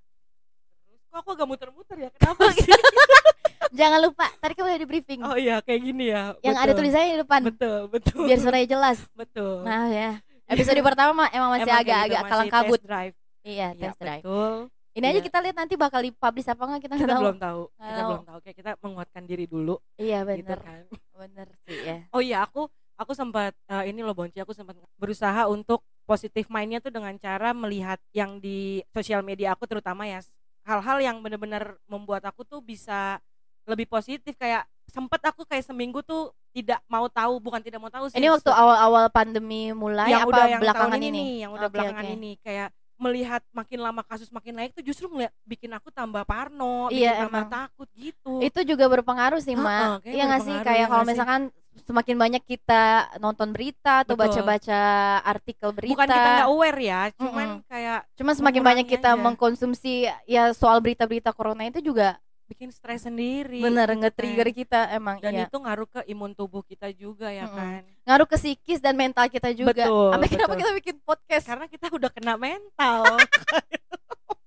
Terus 0.85 1.01
kok 1.07 1.17
aku 1.17 1.31
agak 1.31 1.47
muter-muter 1.47 1.97
ya? 1.97 2.11
Kenapa 2.19 2.51
sih 2.51 2.67
jangan 3.79 3.99
lupa 4.03 4.27
tadi 4.39 4.53
kamu 4.55 4.67
udah 4.67 4.81
di 4.81 4.89
briefing 4.89 5.21
oh 5.23 5.37
iya 5.39 5.63
kayak 5.63 5.81
gini 5.81 6.11
ya. 6.11 6.35
Yang 6.43 6.57
ada 6.57 6.67
betul. 6.67 6.79
tulisannya 6.83 7.09
di 7.09 7.21
depan. 7.23 7.41
Betul 7.47 7.79
betul. 7.89 8.23
Biar 8.27 8.39
suaranya 8.43 8.69
jelas. 8.69 8.99
Betul. 9.15 9.63
Nah 9.63 9.87
ya. 9.89 10.11
Episode 10.45 10.83
pertama 10.83 11.31
emang 11.31 11.55
masih 11.55 11.71
agak-agak 11.73 12.21
gitu, 12.21 12.29
kalang 12.29 12.51
kabut. 12.51 12.81
drive. 12.83 13.15
Iya 13.41 13.73
Iya, 13.73 13.79
test 13.79 13.97
drive. 13.97 14.23
betul. 14.27 14.55
Ini 14.95 15.05
aja 15.05 15.15
Iya. 15.17 15.27
kita 15.27 15.39
lihat 15.41 15.57
nanti 15.57 15.75
bakal 15.75 16.01
dipublish 16.03 16.47
apa 16.47 16.63
enggak 16.65 16.83
kita 16.85 16.95
kita 16.97 17.09
tahu. 17.09 17.23
belum 17.23 17.39
tahu. 17.39 17.63
Kita 17.73 17.95
Tahu. 17.95 18.09
belum 18.11 18.25
tahu. 18.25 18.39
Kayak 18.43 18.57
kita 18.59 18.71
menguatkan 18.79 19.23
diri 19.25 19.45
dulu. 19.47 19.75
Iya 19.97 20.19
gitu 20.25 20.43
bener. 20.45 20.59
kan. 20.61 20.83
Bener 21.17 21.49
sih 21.63 21.79
ya. 21.81 21.97
Oh 22.11 22.21
iya 22.21 22.43
aku 22.43 22.67
aku 22.95 23.13
sempat 23.13 23.55
eh, 23.65 23.85
ini 23.89 24.03
loh 24.03 24.15
Bonci 24.15 24.39
aku 24.39 24.51
sempat 24.51 24.75
berusaha 24.95 25.47
untuk 25.47 25.83
positif 26.05 26.47
mindnya 26.49 26.79
tuh 26.79 26.93
dengan 26.93 27.17
cara 27.17 27.51
melihat 27.51 27.97
yang 28.13 28.37
di 28.39 28.85
sosial 28.93 29.25
media 29.25 29.57
aku 29.57 29.65
terutama 29.65 30.05
ya 30.05 30.21
hal-hal 30.65 30.99
yang 31.01 31.17
benar-benar 31.21 31.77
membuat 31.85 32.25
aku 32.25 32.45
tuh 32.45 32.61
bisa 32.61 33.21
lebih 33.65 33.89
positif 33.89 34.37
kayak 34.37 34.65
sempet 34.89 35.21
aku 35.25 35.49
kayak 35.49 35.65
seminggu 35.65 36.05
tuh 36.05 36.29
tidak 36.53 36.79
mau 36.87 37.09
tahu 37.09 37.41
bukan 37.41 37.59
tidak 37.65 37.81
mau 37.81 37.89
tahu 37.89 38.13
sih 38.13 38.21
ini 38.21 38.29
waktu 38.29 38.53
awal-awal 38.53 39.09
pandemi 39.09 39.73
mulai 39.73 40.13
yang 40.13 40.29
apa 40.29 40.31
udah 40.31 40.45
yang 40.47 40.61
belakangan 40.61 40.93
tahun 40.97 41.09
ini, 41.09 41.21
ini 41.21 41.27
yang 41.43 41.53
udah 41.57 41.69
Oke, 41.69 41.75
belakangan 41.75 42.05
oke. 42.07 42.15
ini 42.15 42.31
kayak 42.45 42.69
melihat 42.95 43.43
makin 43.51 43.79
lama 43.83 44.03
kasus 44.07 44.31
makin 44.31 44.55
naik 44.55 44.71
tuh 44.71 44.85
justru 44.87 45.11
ngeliat 45.11 45.35
bikin 45.43 45.67
aku 45.75 45.91
tambah 45.91 46.23
parno, 46.23 46.87
Iya, 46.95 47.11
bikin 47.11 47.23
tambah 47.27 47.43
emang. 47.43 47.51
takut 47.51 47.89
gitu. 47.99 48.33
itu 48.39 48.61
juga 48.63 48.85
berpengaruh 48.87 49.41
sih 49.43 49.59
mak 49.59 50.05
iya 50.07 50.31
nggak 50.31 50.43
sih 50.47 50.55
berpengaruh, 50.55 50.67
kayak 50.69 50.79
ya 50.79 50.87
kalau 50.87 51.05
misalkan 51.05 51.43
semakin 51.77 52.17
banyak 52.17 52.43
kita 52.43 52.83
nonton 53.19 53.51
berita 53.51 54.01
atau 54.01 54.15
baca-baca 54.15 54.81
artikel 55.21 55.71
berita 55.71 55.93
Bukan 55.93 56.07
kita 56.07 56.31
nggak 56.39 56.49
aware 56.49 56.79
ya, 56.79 57.01
cuman 57.13 57.49
Mm-mm. 57.57 57.67
kayak 57.67 58.01
cuma 58.15 58.33
semakin 58.33 58.63
banyak 58.63 58.87
kita 58.89 59.11
aja. 59.11 59.21
mengkonsumsi 59.21 59.95
ya 60.25 60.51
soal 60.51 60.79
berita-berita 60.79 61.31
corona 61.31 61.65
itu 61.65 61.83
juga 61.83 62.15
bikin 62.45 62.69
stres 62.69 63.03
sendiri. 63.03 63.59
bener 63.59 63.89
gitu 63.89 64.01
nge-trigger 64.01 64.47
kan. 64.47 64.55
kita 64.55 64.81
emang 64.93 65.17
Dan 65.19 65.33
iya 65.35 65.45
itu 65.45 65.57
ngaruh 65.57 65.89
ke 65.89 66.01
imun 66.07 66.33
tubuh 66.33 66.61
kita 66.61 66.93
juga 66.93 67.29
ya 67.29 67.45
Mm-mm. 67.45 67.57
kan. 67.57 67.83
ngaruh 68.05 68.27
ke 68.27 68.37
psikis 68.37 68.79
dan 68.79 68.95
mental 68.95 69.27
kita 69.27 69.51
juga 69.51 69.73
Betul, 69.83 70.13
Sampai 70.13 70.29
kenapa 70.29 70.49
betul. 70.49 70.61
kita 70.61 70.73
bikin 70.75 70.97
podcast 71.01 71.45
Karena 71.45 71.67
kita 71.67 71.87
udah 71.91 72.11
kena 72.11 72.35
mental. 72.37 73.03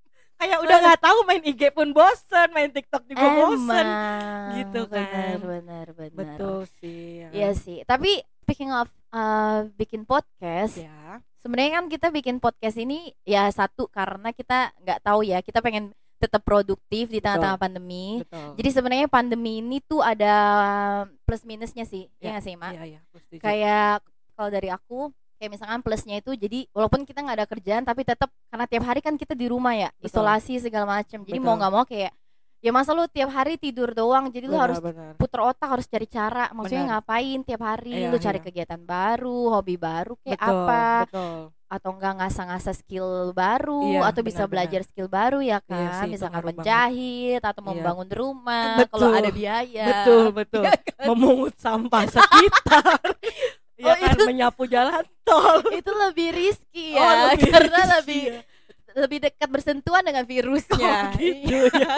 udah 0.78 0.88
nggak 0.94 1.02
tahu 1.02 1.18
main 1.26 1.42
IG 1.42 1.62
pun 1.74 1.88
bosen 1.90 2.48
main 2.54 2.70
TikTok 2.70 3.02
juga 3.10 3.26
bosen. 3.26 3.86
Emang, 3.86 4.54
gitu 4.62 4.80
benar, 4.86 5.10
kan. 5.10 5.36
benar 5.42 5.86
benar. 5.90 6.14
Betul 6.14 6.58
sih 6.78 7.26
ya. 7.26 7.28
Iya 7.34 7.50
sih. 7.58 7.78
Tapi 7.82 8.22
speaking 8.46 8.70
of 8.70 8.86
uh, 9.10 9.66
bikin 9.74 10.06
podcast 10.06 10.78
ya. 10.78 11.20
sebenarnya 11.42 11.82
kan 11.82 11.84
kita 11.90 12.08
bikin 12.14 12.38
podcast 12.38 12.78
ini 12.78 13.12
ya 13.26 13.50
satu 13.50 13.90
karena 13.90 14.30
kita 14.30 14.72
nggak 14.80 15.00
tahu 15.02 15.20
ya 15.26 15.42
kita 15.42 15.58
pengen 15.60 15.92
tetap 16.18 16.42
produktif 16.42 17.10
di 17.10 17.22
tengah-tengah 17.22 17.58
pandemi. 17.58 18.22
Betul. 18.26 18.58
Jadi 18.58 18.68
sebenarnya 18.74 19.06
pandemi 19.06 19.62
ini 19.62 19.78
tuh 19.78 20.02
ada 20.02 20.34
plus 21.22 21.46
minusnya 21.46 21.86
sih 21.86 22.10
ya, 22.18 22.30
Ya, 22.30 22.30
nggak 22.34 22.44
sih 22.44 22.54
mak? 22.58 22.72
Iya 22.74 22.84
iya. 22.84 23.00
Aku 23.06 23.16
setuju. 23.22 23.40
kayak 23.42 24.02
kalau 24.34 24.50
dari 24.50 24.68
aku 24.70 24.98
kayak 25.38 25.50
misalkan 25.50 25.80
plusnya 25.80 26.18
itu 26.18 26.34
jadi 26.34 26.66
walaupun 26.70 27.02
kita 27.02 27.18
nggak 27.20 27.36
ada 27.36 27.46
kerjaan 27.46 27.82
tapi 27.82 28.02
tetap 28.02 28.28
karena 28.44 28.66
tiap 28.66 28.84
hari 28.84 28.98
kan 28.98 29.14
kita 29.14 29.32
di 29.32 29.46
rumah 29.46 29.72
ya 29.72 29.88
Betul. 29.94 30.10
isolasi 30.12 30.58
segala 30.60 30.84
macam 30.92 31.22
jadi 31.22 31.38
mau 31.38 31.54
Betul. 31.54 31.58
nggak 31.58 31.72
mau 31.72 31.84
kayak 31.84 32.12
ya 32.58 32.70
masa 32.70 32.90
lu 32.90 33.06
tiap 33.06 33.30
hari 33.30 33.54
tidur 33.54 33.90
doang 33.92 34.26
jadi 34.28 34.44
lu 34.44 34.52
Benar, 34.52 34.64
harus 34.66 34.78
benar. 34.80 35.12
puter 35.14 35.40
otak 35.40 35.68
harus 35.70 35.86
cari 35.86 36.06
cara 36.06 36.50
maksudnya 36.50 36.84
Benar. 36.84 36.94
ngapain 36.98 37.38
tiap 37.40 37.62
hari 37.62 37.94
Iya, 37.96 38.10
lu 38.10 38.18
cari 38.18 38.36
iya. 38.36 38.44
kegiatan 38.44 38.80
baru 38.82 39.38
hobi 39.52 39.78
baru 39.78 40.18
kayak 40.18 40.36
betul, 40.36 40.58
apa 40.58 40.82
betul 41.06 41.38
atau 41.68 41.90
enggak 41.92 42.14
ngasah-ngasah 42.16 42.74
skill 42.74 43.10
baru 43.30 43.84
Iya, 43.84 44.00
atau 44.02 44.22
bisa 44.24 44.40
benar-benar. 44.40 44.52
belajar 44.72 44.80
skill 44.82 45.06
baru 45.06 45.38
ya 45.38 45.60
Iya 45.60 45.68
kan 45.68 45.78
sih, 45.92 46.02
itu 46.02 46.12
misalkan 46.16 46.32
ngaruh 46.34 46.46
banget. 46.48 46.58
menjahit 46.58 47.42
atau 47.44 47.60
Iya. 47.60 47.68
membangun 47.68 48.08
rumah 48.10 48.70
Betul. 48.74 48.98
kalau 48.98 49.14
ada 49.14 49.30
biaya 49.30 49.84
betul 49.86 50.24
betul 50.32 50.62
Iya 50.66 50.74
kan? 50.74 51.04
memungut 51.06 51.54
sampah 51.54 52.02
sekitar 52.08 53.00
Oh, 53.80 53.88
ya 53.88 53.98
kan 54.04 54.14
itu- 54.14 54.26
menyapu 54.26 54.62
jalan 54.64 55.04
tol 55.22 55.62
itu 55.80 55.90
lebih 55.90 56.28
risky 56.30 56.86
Oh, 56.92 57.00
ya 57.00 57.10
lebih 57.30 57.46
karena 57.48 57.78
risky 57.78 57.92
lebih 57.94 58.22
ya. 58.24 58.40
lebih 58.96 59.18
dekat 59.22 59.48
bersentuhan 59.48 60.02
dengan 60.02 60.24
virusnya 60.24 60.94
Oh, 61.08 61.16
gitu 61.16 61.56
ya 61.70 61.94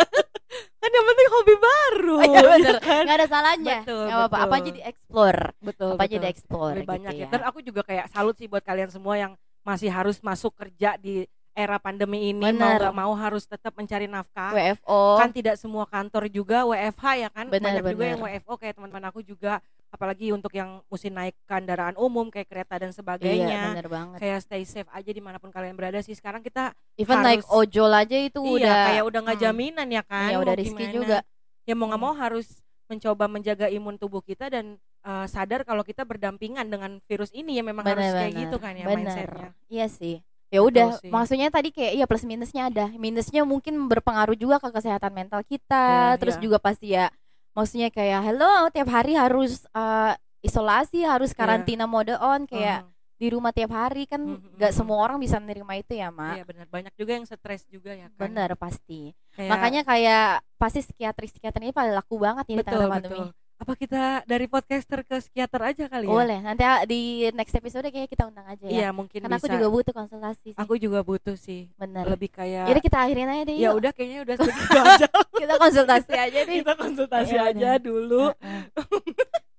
kan 0.76 0.90
yang 0.90 1.06
penting 1.06 1.28
hobi 1.30 1.54
baru 1.56 2.14
Oh, 2.16 2.24
iya, 2.26 2.40
bener. 2.42 2.76
kan? 2.80 3.02
nggak 3.04 3.16
ada 3.16 3.28
salahnya 3.28 3.76
Betul, 3.80 4.02
nggak 4.02 4.18
apa-apa 4.26 4.38
apa 4.42 4.54
aja 4.56 4.70
di 4.70 4.82
explore 4.82 5.42
betul 5.58 5.90
apa 5.90 6.02
aja 6.02 6.10
betul. 6.10 6.20
di 6.20 6.28
explore 6.28 6.72
lebih 6.72 6.80
gitu 6.80 6.92
banyak 6.92 7.12
ya. 7.14 7.20
ya 7.20 7.28
Dan 7.30 7.42
aku 7.44 7.58
juga 7.60 7.80
kayak 7.80 8.06
salut 8.08 8.34
sih 8.34 8.44
buat 8.44 8.60
kalian 8.60 8.88
semua 8.88 9.14
yang 9.14 9.32
masih 9.60 9.88
harus 9.88 10.16
masuk 10.20 10.52
kerja 10.54 10.96
di 10.96 11.24
era 11.52 11.76
pandemi 11.76 12.30
ini 12.30 12.40
mau 12.40 12.48
Bener. 12.48 12.78
nggak 12.80 12.96
mau 12.96 13.12
harus 13.12 13.44
tetap 13.44 13.74
mencari 13.74 14.06
nafkah. 14.06 14.50
WFO 14.50 15.18
Kan 15.18 15.30
tidak 15.30 15.56
semua 15.56 15.84
kantor 15.84 16.28
juga 16.28 16.64
WFH 16.64 17.04
ya 17.18 17.28
kan. 17.28 17.44
Bener, 17.46 17.60
Banyak 17.60 17.82
juga 17.84 17.92
bener. 17.98 18.10
yang 18.10 18.20
WFO 18.22 18.54
kayak 18.54 18.74
teman-teman 18.74 19.04
aku 19.06 19.20
juga 19.20 19.60
apalagi 19.90 20.30
untuk 20.30 20.50
yang 20.50 20.80
mesti 20.86 21.10
naik 21.10 21.34
kendaraan 21.44 21.94
umum 21.94 22.30
kayak 22.30 22.46
kereta 22.46 22.78
dan 22.78 22.88
iya 22.88 22.96
sebagainya. 22.96 23.60
bener 23.74 23.88
banget 23.90 24.18
kayak 24.18 24.38
stay 24.40 24.62
safe 24.62 24.86
aja 24.88 25.10
di 25.10 25.18
mana 25.18 25.36
pun 25.36 25.50
kalian 25.50 25.74
berada 25.74 25.98
sih. 25.98 26.14
Sekarang 26.14 26.40
kita 26.40 26.70
even 26.94 27.18
naik 27.20 27.42
harus- 27.42 27.50
ojol 27.50 27.90
aja 27.90 28.16
itu 28.16 28.38
iya 28.38 28.54
udah 28.56 28.74
kayak 28.86 29.04
udah 29.04 29.20
nggak 29.20 29.36
hmm, 29.36 29.46
jaminan 29.46 29.88
ya 29.90 30.02
kan. 30.02 30.30
iya 30.30 30.36
mau 30.36 30.44
udah 30.44 30.54
gimana. 30.56 30.90
juga 30.90 31.18
Ya 31.62 31.74
mau 31.74 31.86
nggak 31.86 32.00
Hmm. 32.00 32.08
mau 32.08 32.14
harus 32.16 32.46
mencoba 32.86 33.24
menjaga 33.26 33.66
imun 33.68 33.94
tubuh 33.94 34.18
kita 34.18 34.50
dan 34.50 34.74
uh, 35.02 35.22
sadar 35.26 35.62
kalau 35.62 35.86
kita 35.86 36.02
berdampingan 36.02 36.66
dengan 36.66 36.98
virus 37.06 37.30
ini 37.30 37.54
ya 37.54 37.62
memang 37.62 37.86
harus 37.86 38.02
kayak 38.02 38.14
Bener-bener. 38.26 38.42
gitu 38.42 38.56
kan 38.58 38.72
ya 38.74 38.84
Bener. 38.84 38.96
mindsetnya. 38.96 39.48
Iya 39.68 39.86
sih. 39.86 40.16
Ya 40.50 40.66
udah, 40.66 40.98
maksudnya 41.06 41.46
tadi 41.46 41.70
kayak 41.70 41.92
iya 41.94 42.04
plus 42.10 42.26
minusnya 42.26 42.66
ada. 42.66 42.90
Minusnya 42.90 43.46
mungkin 43.46 43.86
berpengaruh 43.86 44.34
juga 44.34 44.58
ke 44.58 44.74
kesehatan 44.74 45.14
mental 45.14 45.46
kita. 45.46 45.84
Ya, 46.10 46.18
terus 46.18 46.34
ya. 46.34 46.42
juga 46.42 46.58
pasti 46.58 46.90
ya 46.90 47.06
maksudnya 47.52 47.88
kayak 47.88 48.20
hello 48.22 48.68
tiap 48.68 48.88
hari 48.88 49.14
harus 49.14 49.66
eh, 49.68 50.14
isolasi, 50.40 51.04
harus 51.04 51.30
karantina 51.32 51.84
mode 51.84 52.14
on 52.14 52.44
kayak 52.44 52.82
Mhm. 52.82 52.90
di 53.16 53.26
rumah 53.28 53.52
tiap 53.52 53.68
hari 53.70 54.04
kan 54.04 54.16
Mhm, 54.18 54.56
nggak 54.56 54.72
mhm. 54.72 54.78
semua 54.78 54.98
orang 54.98 55.20
bisa 55.20 55.36
menerima 55.36 55.72
itu 55.76 55.92
ya, 55.94 56.08
Mak. 56.08 56.34
Iya 56.34 56.44
benar 56.44 56.66
banyak 56.66 56.92
juga 56.96 57.12
yang 57.12 57.24
stres 57.24 57.68
juga 57.68 57.92
ya 57.92 58.08
kan. 58.08 58.16
Bener 58.18 58.56
pasti. 58.56 59.12
Kayak- 59.30 59.50
Makanya 59.50 59.82
kayak 59.84 60.24
pasti 60.56 60.80
psikiatri-psikiatri 60.82 61.62
ini 61.62 61.74
paling 61.74 61.92
laku 61.92 62.16
banget 62.16 62.48
ini 62.48 62.60
betul 62.60 62.88
pandemi. 62.88 63.12
betul. 63.12 63.26
Apa 63.60 63.76
kita 63.76 64.24
dari 64.24 64.48
podcaster 64.48 65.04
ke 65.04 65.20
psikiater 65.20 65.60
aja 65.60 65.84
kali 65.84 66.08
ya? 66.08 66.10
Boleh. 66.10 66.38
Nanti 66.40 66.64
ah, 66.64 66.80
di 66.82 67.28
next 67.30 67.52
episode 67.52 67.84
kayaknya 67.84 68.08
kita 68.08 68.24
undang 68.24 68.48
aja 68.48 68.64
ya. 68.64 68.72
Iya 68.72 68.88
mungkin 68.90 69.20
Karena 69.20 69.36
aku 69.36 69.46
bisa. 69.46 69.54
juga 69.54 69.66
butuh 69.68 69.92
konsultasi 69.92 70.40
sih. 70.40 70.52
Aku 70.56 70.74
juga 70.74 71.00
butuh 71.04 71.36
sih. 71.36 71.68
Bener. 71.76 72.08
Lebih 72.08 72.32
kayak 72.32 72.72
Jadi 72.72 72.80
kita 72.80 72.96
akhirin 73.04 73.28
aja 73.28 73.42
deh 73.44 73.56
ya 73.56 73.70
udah 73.70 73.92
kayaknya 73.92 74.18
udah 74.24 74.34
segitu 74.40 74.78
aja. 74.88 75.06
kita 75.36 75.54
konsultasi 75.56 76.12
aja 76.16 76.38
deh. 76.40 76.56
kita 76.56 76.72
konsultasi 76.74 77.34
Iya, 77.36 77.42
aja 77.52 77.70
dulu. 77.76 78.32
Heeh. 78.32 78.62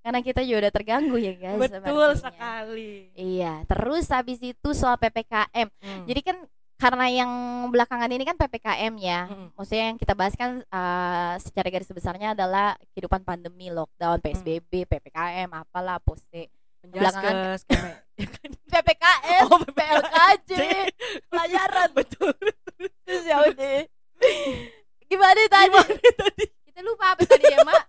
Karena 0.02 0.18
kita 0.18 0.40
juga 0.42 0.58
udah 0.66 0.72
terganggu 0.74 1.16
ya 1.16 1.32
guys. 1.38 1.58
Betul 1.62 1.78
sepertinya. 2.10 2.14
sekali. 2.18 2.90
Iya. 3.14 3.52
Terus 3.70 4.04
habis 4.10 4.38
itu 4.42 4.68
soal 4.74 4.98
ppkm. 4.98 5.68
Hmm. 5.70 6.04
Jadi 6.10 6.20
kan 6.26 6.36
karena 6.82 7.06
yang 7.06 7.30
belakangan 7.70 8.10
ini 8.10 8.26
kan 8.26 8.34
ppkm 8.34 8.94
ya. 8.98 9.30
Mm-mm. 9.30 9.54
Maksudnya 9.54 9.94
yang 9.94 9.98
kita 10.02 10.18
bahas 10.18 10.34
kan 10.34 10.66
uh, 10.66 11.34
secara 11.38 11.70
garis 11.70 11.86
besarnya 11.86 12.34
adalah 12.34 12.74
kehidupan 12.90 13.22
pandemi, 13.22 13.70
lockdown, 13.70 14.18
psbb, 14.18 14.90
ppkm, 14.90 15.46
apalah 15.54 16.02
poste. 16.02 16.50
belakangan- 16.82 17.62
ppkm, 18.74 19.44
Oh, 19.46 19.62
PLKJ, 19.62 20.50
pelajaran. 21.30 21.88
betul. 22.02 22.34
Terus 23.06 23.22
ya 23.22 23.38
udah. 23.46 23.86
Gimana 25.06 25.40
tadi? 25.46 25.78
Kita 26.66 26.80
lupa 26.82 27.14
apa 27.14 27.22
tadi 27.22 27.46
ya, 27.46 27.62
Mak? 27.62 27.82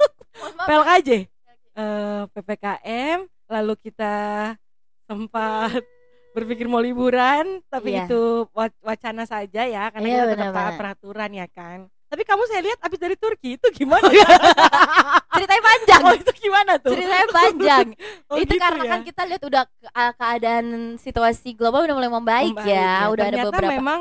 PLKJ 0.70 1.10
eh, 1.74 2.22
PPKM 2.30 3.20
lalu 3.50 3.74
kita 3.82 4.14
sempat 5.06 5.82
berpikir 6.34 6.66
mau 6.66 6.80
liburan 6.80 7.62
tapi 7.68 7.94
Iya. 7.94 8.06
itu 8.06 8.22
wa- 8.50 8.80
wacana 8.82 9.24
saja 9.24 9.62
ya 9.64 9.88
karena 9.88 10.04
Iya, 10.04 10.16
kita 10.20 10.26
tetap 10.34 10.52
taat 10.52 10.74
peraturan 10.76 11.30
ya 11.32 11.48
kan 11.48 11.80
tapi 12.08 12.22
kamu 12.24 12.44
saya 12.46 12.62
lihat 12.62 12.78
habis 12.80 13.00
dari 13.00 13.16
Turki 13.16 13.50
itu 13.56 13.68
gimana 13.72 14.06
Ceritanya 15.34 15.64
panjang. 15.64 16.02
oh 16.04 16.14
itu 16.14 16.32
gimana 16.36 16.72
tuh 16.78 16.94
Ceritanya 16.94 17.28
panjang. 17.28 17.88
Oh, 18.30 18.38
itu 18.38 18.50
gitu 18.50 18.62
karena 18.62 18.84
ya? 18.84 18.90
kan 18.92 19.00
kita 19.02 19.22
lihat 19.26 19.44
udah 19.44 19.64
ke- 19.66 20.14
keadaan 20.16 20.66
situasi 20.96 21.54
global 21.54 21.82
udah 21.84 21.96
mulai 21.96 22.12
membaik, 22.12 22.54
Membaik 22.54 22.70
ya. 22.70 23.10
Udah 23.10 23.24
ada 23.24 23.32
Ternyata 23.34 23.50
beberapa 23.50 23.74
memang 23.74 24.00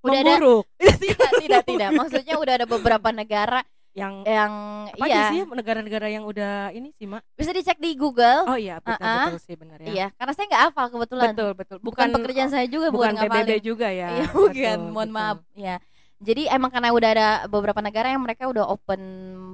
Udah 0.00 0.18
ada- 0.18 0.24
memburuk 0.30 0.64
tidak 1.04 1.30
tidak 1.38 1.62
tidak. 1.64 1.90
Maksudnya 1.92 2.34
udah 2.36 2.54
ada 2.54 2.66
beberapa 2.66 3.08
negara 3.10 3.60
yang 3.94 4.26
yang 4.26 4.52
apa 4.90 5.06
iya 5.06 5.30
sih 5.30 5.46
negara-negara 5.46 6.10
yang 6.10 6.26
udah 6.26 6.70
ini 6.70 6.90
sih 6.90 7.06
mak 7.06 7.22
bisa 7.32 7.50
dicek 7.50 7.78
di 7.78 7.94
Google. 7.94 8.42
oh 8.44 8.58
iya 8.58 8.82
betul 8.82 8.98
Uh-uh. 8.98 9.26
betul 9.30 9.40
sih 9.40 9.54
benar 9.54 9.78
ya 9.78 9.86
Iya, 9.86 10.06
karena 10.12 10.32
saya 10.34 10.46
nggak 10.50 10.62
hafal 10.66 10.86
kebetulan. 10.90 11.30
betul 11.30 11.50
betul 11.54 11.76
Bukan, 11.78 12.06
pekerjaan 12.10 12.50
saya 12.50 12.66
juga 12.66 12.90
bukan 12.90 13.14
bukan, 13.14 13.22
PBB 13.22 13.38
ngapalin. 13.38 13.62
juga 13.62 13.88
ya 13.88 14.08
Iya, 14.12 14.26
bukan. 14.28 14.50
Betul, 14.82 14.90
Mohon 14.90 15.06
betul. 15.06 15.16
maaf. 15.16 15.38
Ya. 15.54 15.76
Jadi 16.18 16.42
emang 16.48 16.70
karena 16.70 16.88
udah 16.90 17.10
ada 17.10 17.28
beberapa 17.46 17.78
negara 17.78 18.08
yang 18.08 18.18
mereka 18.18 18.48
udah 18.48 18.64
open 18.66 19.02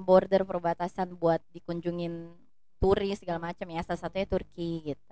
border 0.03 0.41
perbatasan 0.43 1.13
buat 1.13 1.43
dikunjungin 1.51 2.31
turis 2.79 3.19
segala 3.19 3.43
macam 3.43 3.67
ya. 3.67 3.81
Salah 3.83 4.01
satunya 4.01 4.25
Turki 4.25 4.71
gitu. 4.87 5.05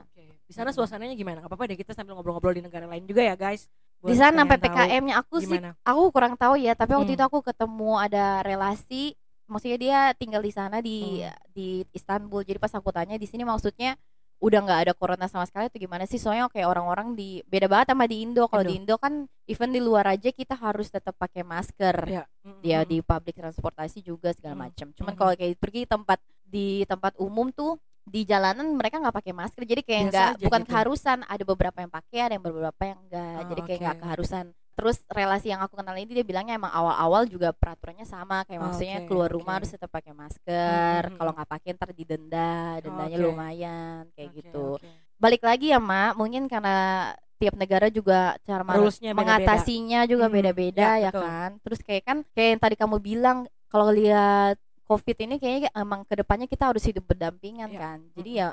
Oke. 0.00 0.24
Di 0.40 0.52
sana 0.52 0.70
suasananya 0.70 1.12
gimana? 1.12 1.40
Gak 1.40 1.50
apa-apa 1.50 1.68
deh 1.68 1.76
kita 1.76 1.92
sambil 1.92 2.14
ngobrol-ngobrol 2.14 2.54
di 2.54 2.62
negara 2.62 2.86
lain 2.86 3.04
juga 3.04 3.20
ya 3.20 3.34
guys. 3.34 3.68
Di 4.02 4.14
sana 4.14 4.42
PPKM-nya 4.42 5.14
aku 5.16 5.38
sih 5.38 5.50
gimana? 5.50 5.76
aku 5.80 6.02
kurang 6.08 6.34
tahu 6.34 6.56
ya 6.56 6.72
tapi 6.72 6.92
waktu 6.92 7.12
Hmm. 7.12 7.18
itu 7.18 7.24
aku 7.26 7.38
ketemu 7.42 7.90
ada 7.96 8.40
relasi 8.40 9.12
maksudnya 9.44 9.76
dia 9.76 9.98
tinggal 10.14 10.40
di 10.40 10.50
sana 10.50 10.78
di 10.78 11.20
Hmm. 11.20 11.36
di 11.50 11.66
Istanbul 11.90 12.40
jadi 12.40 12.56
pas 12.56 12.70
aku 12.70 12.88
tanya 12.88 13.14
di 13.14 13.24
sini 13.24 13.42
maksudnya 13.42 13.98
udah 14.40 14.56
nggak 14.58 14.80
ada 14.80 14.92
corona 14.96 15.28
sama 15.28 15.44
sekali 15.44 15.68
atau 15.68 15.76
gimana 15.76 16.08
sih 16.08 16.16
soalnya 16.16 16.48
kayak 16.48 16.64
orang-orang 16.66 17.12
di 17.12 17.44
beda 17.44 17.68
banget 17.68 17.92
sama 17.92 18.08
di 18.08 18.24
Indo 18.24 18.48
kalau 18.48 18.64
di 18.64 18.72
Indo 18.74 18.96
kan 18.96 19.12
even 19.44 19.68
di 19.68 19.78
luar 19.78 20.08
aja 20.08 20.30
kita 20.30 20.56
harus 20.56 20.88
tetap 20.88 21.12
pakai 21.14 21.44
masker 21.44 21.96
Ya. 22.08 22.24
dia 22.62 22.80
Mm-mm. 22.80 22.88
di 22.88 22.96
public 23.00 23.36
transportasi 23.36 24.00
juga 24.00 24.32
segala 24.32 24.54
Hmm. 24.54 24.64
macam 24.64 24.86
cuman 24.90 25.12
Mhm. 25.12 25.18
kalau 25.18 25.32
kayak 25.34 25.54
pergi 25.54 25.82
tempat 25.84 26.18
di 26.42 26.82
tempat 26.84 27.14
umum 27.16 27.52
tuh 27.52 27.76
di 28.10 28.26
jalanan 28.26 28.66
mereka 28.74 28.98
nggak 28.98 29.14
pakai 29.14 29.32
masker 29.32 29.62
jadi 29.62 29.82
kayak 29.86 30.02
nggak 30.10 30.30
bukan 30.42 30.62
gitu. 30.66 30.70
keharusan 30.74 31.18
ada 31.30 31.42
beberapa 31.46 31.78
yang 31.78 31.92
pakai 31.94 32.18
ada 32.26 32.32
yang 32.34 32.44
beberapa 32.44 32.82
yang 32.82 32.98
enggak 33.06 33.38
Oh, 33.38 33.48
jadi 33.54 33.60
kayak 33.62 33.80
nggak 33.80 33.98
keharusan 34.02 34.44
terus 34.74 34.96
relasi 35.12 35.52
yang 35.52 35.60
aku 35.60 35.76
kenal 35.76 35.92
ini 35.92 36.08
dia 36.08 36.24
bilangnya 36.24 36.56
emang 36.56 36.72
awal-awal 36.72 37.28
juga 37.28 37.52
peraturannya 37.52 38.08
sama 38.08 38.42
kayak 38.48 38.58
Oh, 38.58 38.64
maksudnya 38.66 38.98
keluar 39.04 39.28
rumah 39.30 39.60
harus 39.60 39.70
tetap 39.70 39.90
pakai 39.92 40.12
masker 40.16 41.02
Mhm, 41.06 41.16
kalau 41.20 41.30
nggak 41.36 41.50
pakai 41.52 41.68
ntar 41.76 41.90
didenda 41.92 42.80
dendanya 42.80 43.18
oke. 43.20 43.26
lumayan 43.28 44.02
kayak 44.16 44.28
Oke, 44.30 44.38
gitu 44.40 44.64
oke. 44.80 44.88
balik 45.20 45.42
lagi 45.44 45.66
ya 45.70 45.78
mak 45.78 46.16
mungkin 46.16 46.48
karena 46.48 47.12
tiap 47.36 47.54
negara 47.56 47.86
juga 47.92 48.36
cara 48.44 48.64
Rulesnya 48.64 49.12
mengatasinya 49.12 50.00
juga 50.08 50.26
Hmm, 50.28 50.34
beda-beda 50.34 50.80
ya, 50.96 51.08
ya, 51.08 51.10
betul. 51.12 51.22
kan 51.24 51.50
terus 51.60 51.80
kayak 51.84 52.02
kan 52.08 52.18
kayak 52.32 52.48
yang 52.56 52.60
tadi 52.64 52.76
kamu 52.80 52.96
bilang 53.04 53.38
kalau 53.68 53.92
lihat 53.92 54.56
covid 54.90 55.16
ini 55.22 55.38
kayaknya 55.38 55.70
emang 55.72 56.02
ke 56.02 56.18
depannya 56.18 56.50
kita 56.50 56.74
harus 56.74 56.82
hidup 56.82 57.06
berdampingan 57.06 57.70
Ya, 57.70 57.78
kan 57.78 57.98
jadi 58.18 58.30
ya 58.34 58.48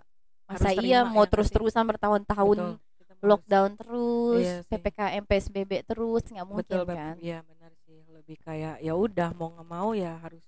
masa 0.46 0.70
iya 0.78 1.02
ya 1.02 1.10
mau 1.10 1.26
nggak 1.26 1.32
terus-terusan 1.34 1.84
bertahun-tahun 1.90 2.78
lockdown 3.18 3.72
terus 3.82 4.46
Iya 4.46 4.56
sih. 4.62 4.70
ppkm 4.78 5.24
psbb 5.26 5.72
terus 5.82 6.24
nggak 6.30 6.46
mungkin 6.46 6.62
betul, 6.62 6.82
betul. 6.86 7.02
kan 7.02 7.16
Iya 7.18 7.40
benar 7.42 7.72
sih. 7.84 8.00
Lebih 8.14 8.38
kayak 8.46 8.76
ya 8.86 8.94
udah 8.94 9.30
mau 9.34 9.50
nggak 9.58 9.68
mau 9.68 9.90
ya 9.98 10.14
harus 10.22 10.44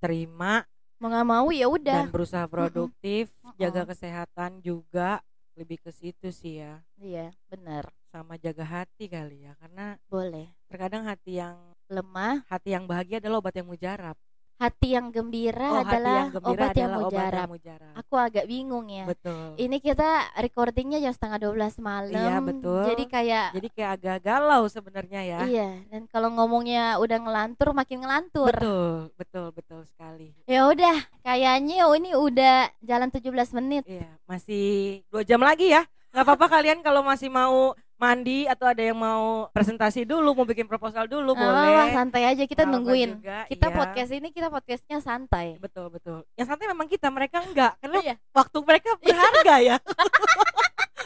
terima 0.00 0.64
mau 0.96 1.12
nggak 1.12 1.28
mau 1.28 1.46
ya 1.52 1.66
udah 1.68 2.00
dan 2.06 2.08
berusaha 2.08 2.46
produktif, 2.48 3.28
Mm-mm. 3.44 3.60
jaga 3.60 3.82
kesehatan 3.84 4.64
juga 4.64 5.20
lebih 5.54 5.76
ke 5.84 5.90
situ 5.92 6.32
sih 6.32 6.64
ya. 6.64 6.80
iya 6.96 7.28
benar 7.46 7.86
sama 8.08 8.34
jaga 8.40 8.64
hati 8.64 9.06
kali 9.06 9.44
ya 9.44 9.52
karena 9.60 10.00
Boleh. 10.08 10.48
terkadang 10.70 11.04
hati 11.04 11.38
yang 11.38 11.58
Lemah, 11.92 12.40
hati 12.48 12.72
yang 12.72 12.88
bahagia 12.88 13.20
adalah 13.20 13.44
obat 13.44 13.52
yang 13.54 13.68
mujarab 13.68 14.16
hati 14.54 14.94
yang 14.94 15.10
gembira 15.10 15.66
oh 15.66 15.76
hati 15.78 15.90
adalah 15.92 16.14
yang 16.16 16.32
gembira 16.32 16.54
obat 16.54 16.72
yang 16.72 16.86
adalah 16.86 16.98
obat 17.00 17.10
mujarab. 17.10 17.34
yang 17.36 17.52
mujarab 17.52 17.92
Aku 17.96 18.14
agak 18.16 18.44
bingung 18.44 18.86
ya. 18.86 19.04
betul 19.04 19.44
Ini 19.56 19.76
kita 19.78 20.08
recordingnya 20.36 20.98
jam 21.00 21.10
setengah 21.10 21.38
12 21.44 21.54
malam. 21.80 22.14
Iya, 22.14 22.36
betul. 22.38 22.82
Jadi 22.86 23.04
kayak 23.04 23.46
jadi 23.52 23.68
kayak 23.68 23.90
agak 23.92 24.16
galau 24.20 24.62
sebenarnya 24.66 25.20
ya 25.22 25.38
Iya, 25.44 25.68
dan 25.88 26.02
kalau 26.06 26.28
ngomongnya 26.30 26.96
udah 26.96 27.18
ngelantur 27.18 27.70
makin 27.72 27.98
ngelantur. 28.00 28.52
betul 28.52 28.94
betul 29.14 29.46
betul 29.50 29.80
sekali 29.84 30.30
Ya 30.44 30.66
udah, 30.66 30.96
kayaknya 31.20 31.84
oh 31.84 31.94
ini 31.94 32.12
udah 32.12 32.70
jalan 32.80 33.08
17 33.08 33.26
menit. 33.54 33.82
iya 33.84 34.06
masih 34.24 35.02
dua 35.08 35.22
jam 35.22 35.38
lagi 35.38 35.68
ya 35.68 35.82
nggak 36.10 36.24
apa-apa 36.24 36.46
kalian 36.48 36.78
kalau 36.78 37.02
masih 37.02 37.26
mau 37.26 37.74
mandi 37.94 38.44
atau 38.44 38.66
ada 38.66 38.80
yang 38.80 38.94
mau 38.94 39.46
presentasi 39.48 40.02
dulu 40.02 40.34
mau 40.34 40.42
bikin 40.42 40.64
proposal 40.64 41.06
dulu 41.06 41.32
Nggak 41.32 41.46
boleh 41.46 41.88
santai 41.92 42.22
aja 42.26 42.42
kita 42.42 42.62
apa-apa 42.62 42.74
nungguin. 42.74 43.10
juga, 43.16 43.38
Kita 43.46 43.66
iya. 43.66 43.74
podcast 43.74 44.10
ini 44.12 44.28
kita 44.28 44.48
podcastnya 44.48 44.98
santai. 44.98 45.56
betul 45.56 45.88
betul 45.88 46.26
yang 46.34 46.44
santai 46.44 46.66
memang 46.66 46.86
kita 46.86 47.08
mereka 47.08 47.40
enggak 47.40 47.78
karena 47.78 47.98
Iya. 48.02 48.14
waktu 48.30 48.58
mereka 48.60 48.90
berharga 49.00 49.54
ya 49.58 49.76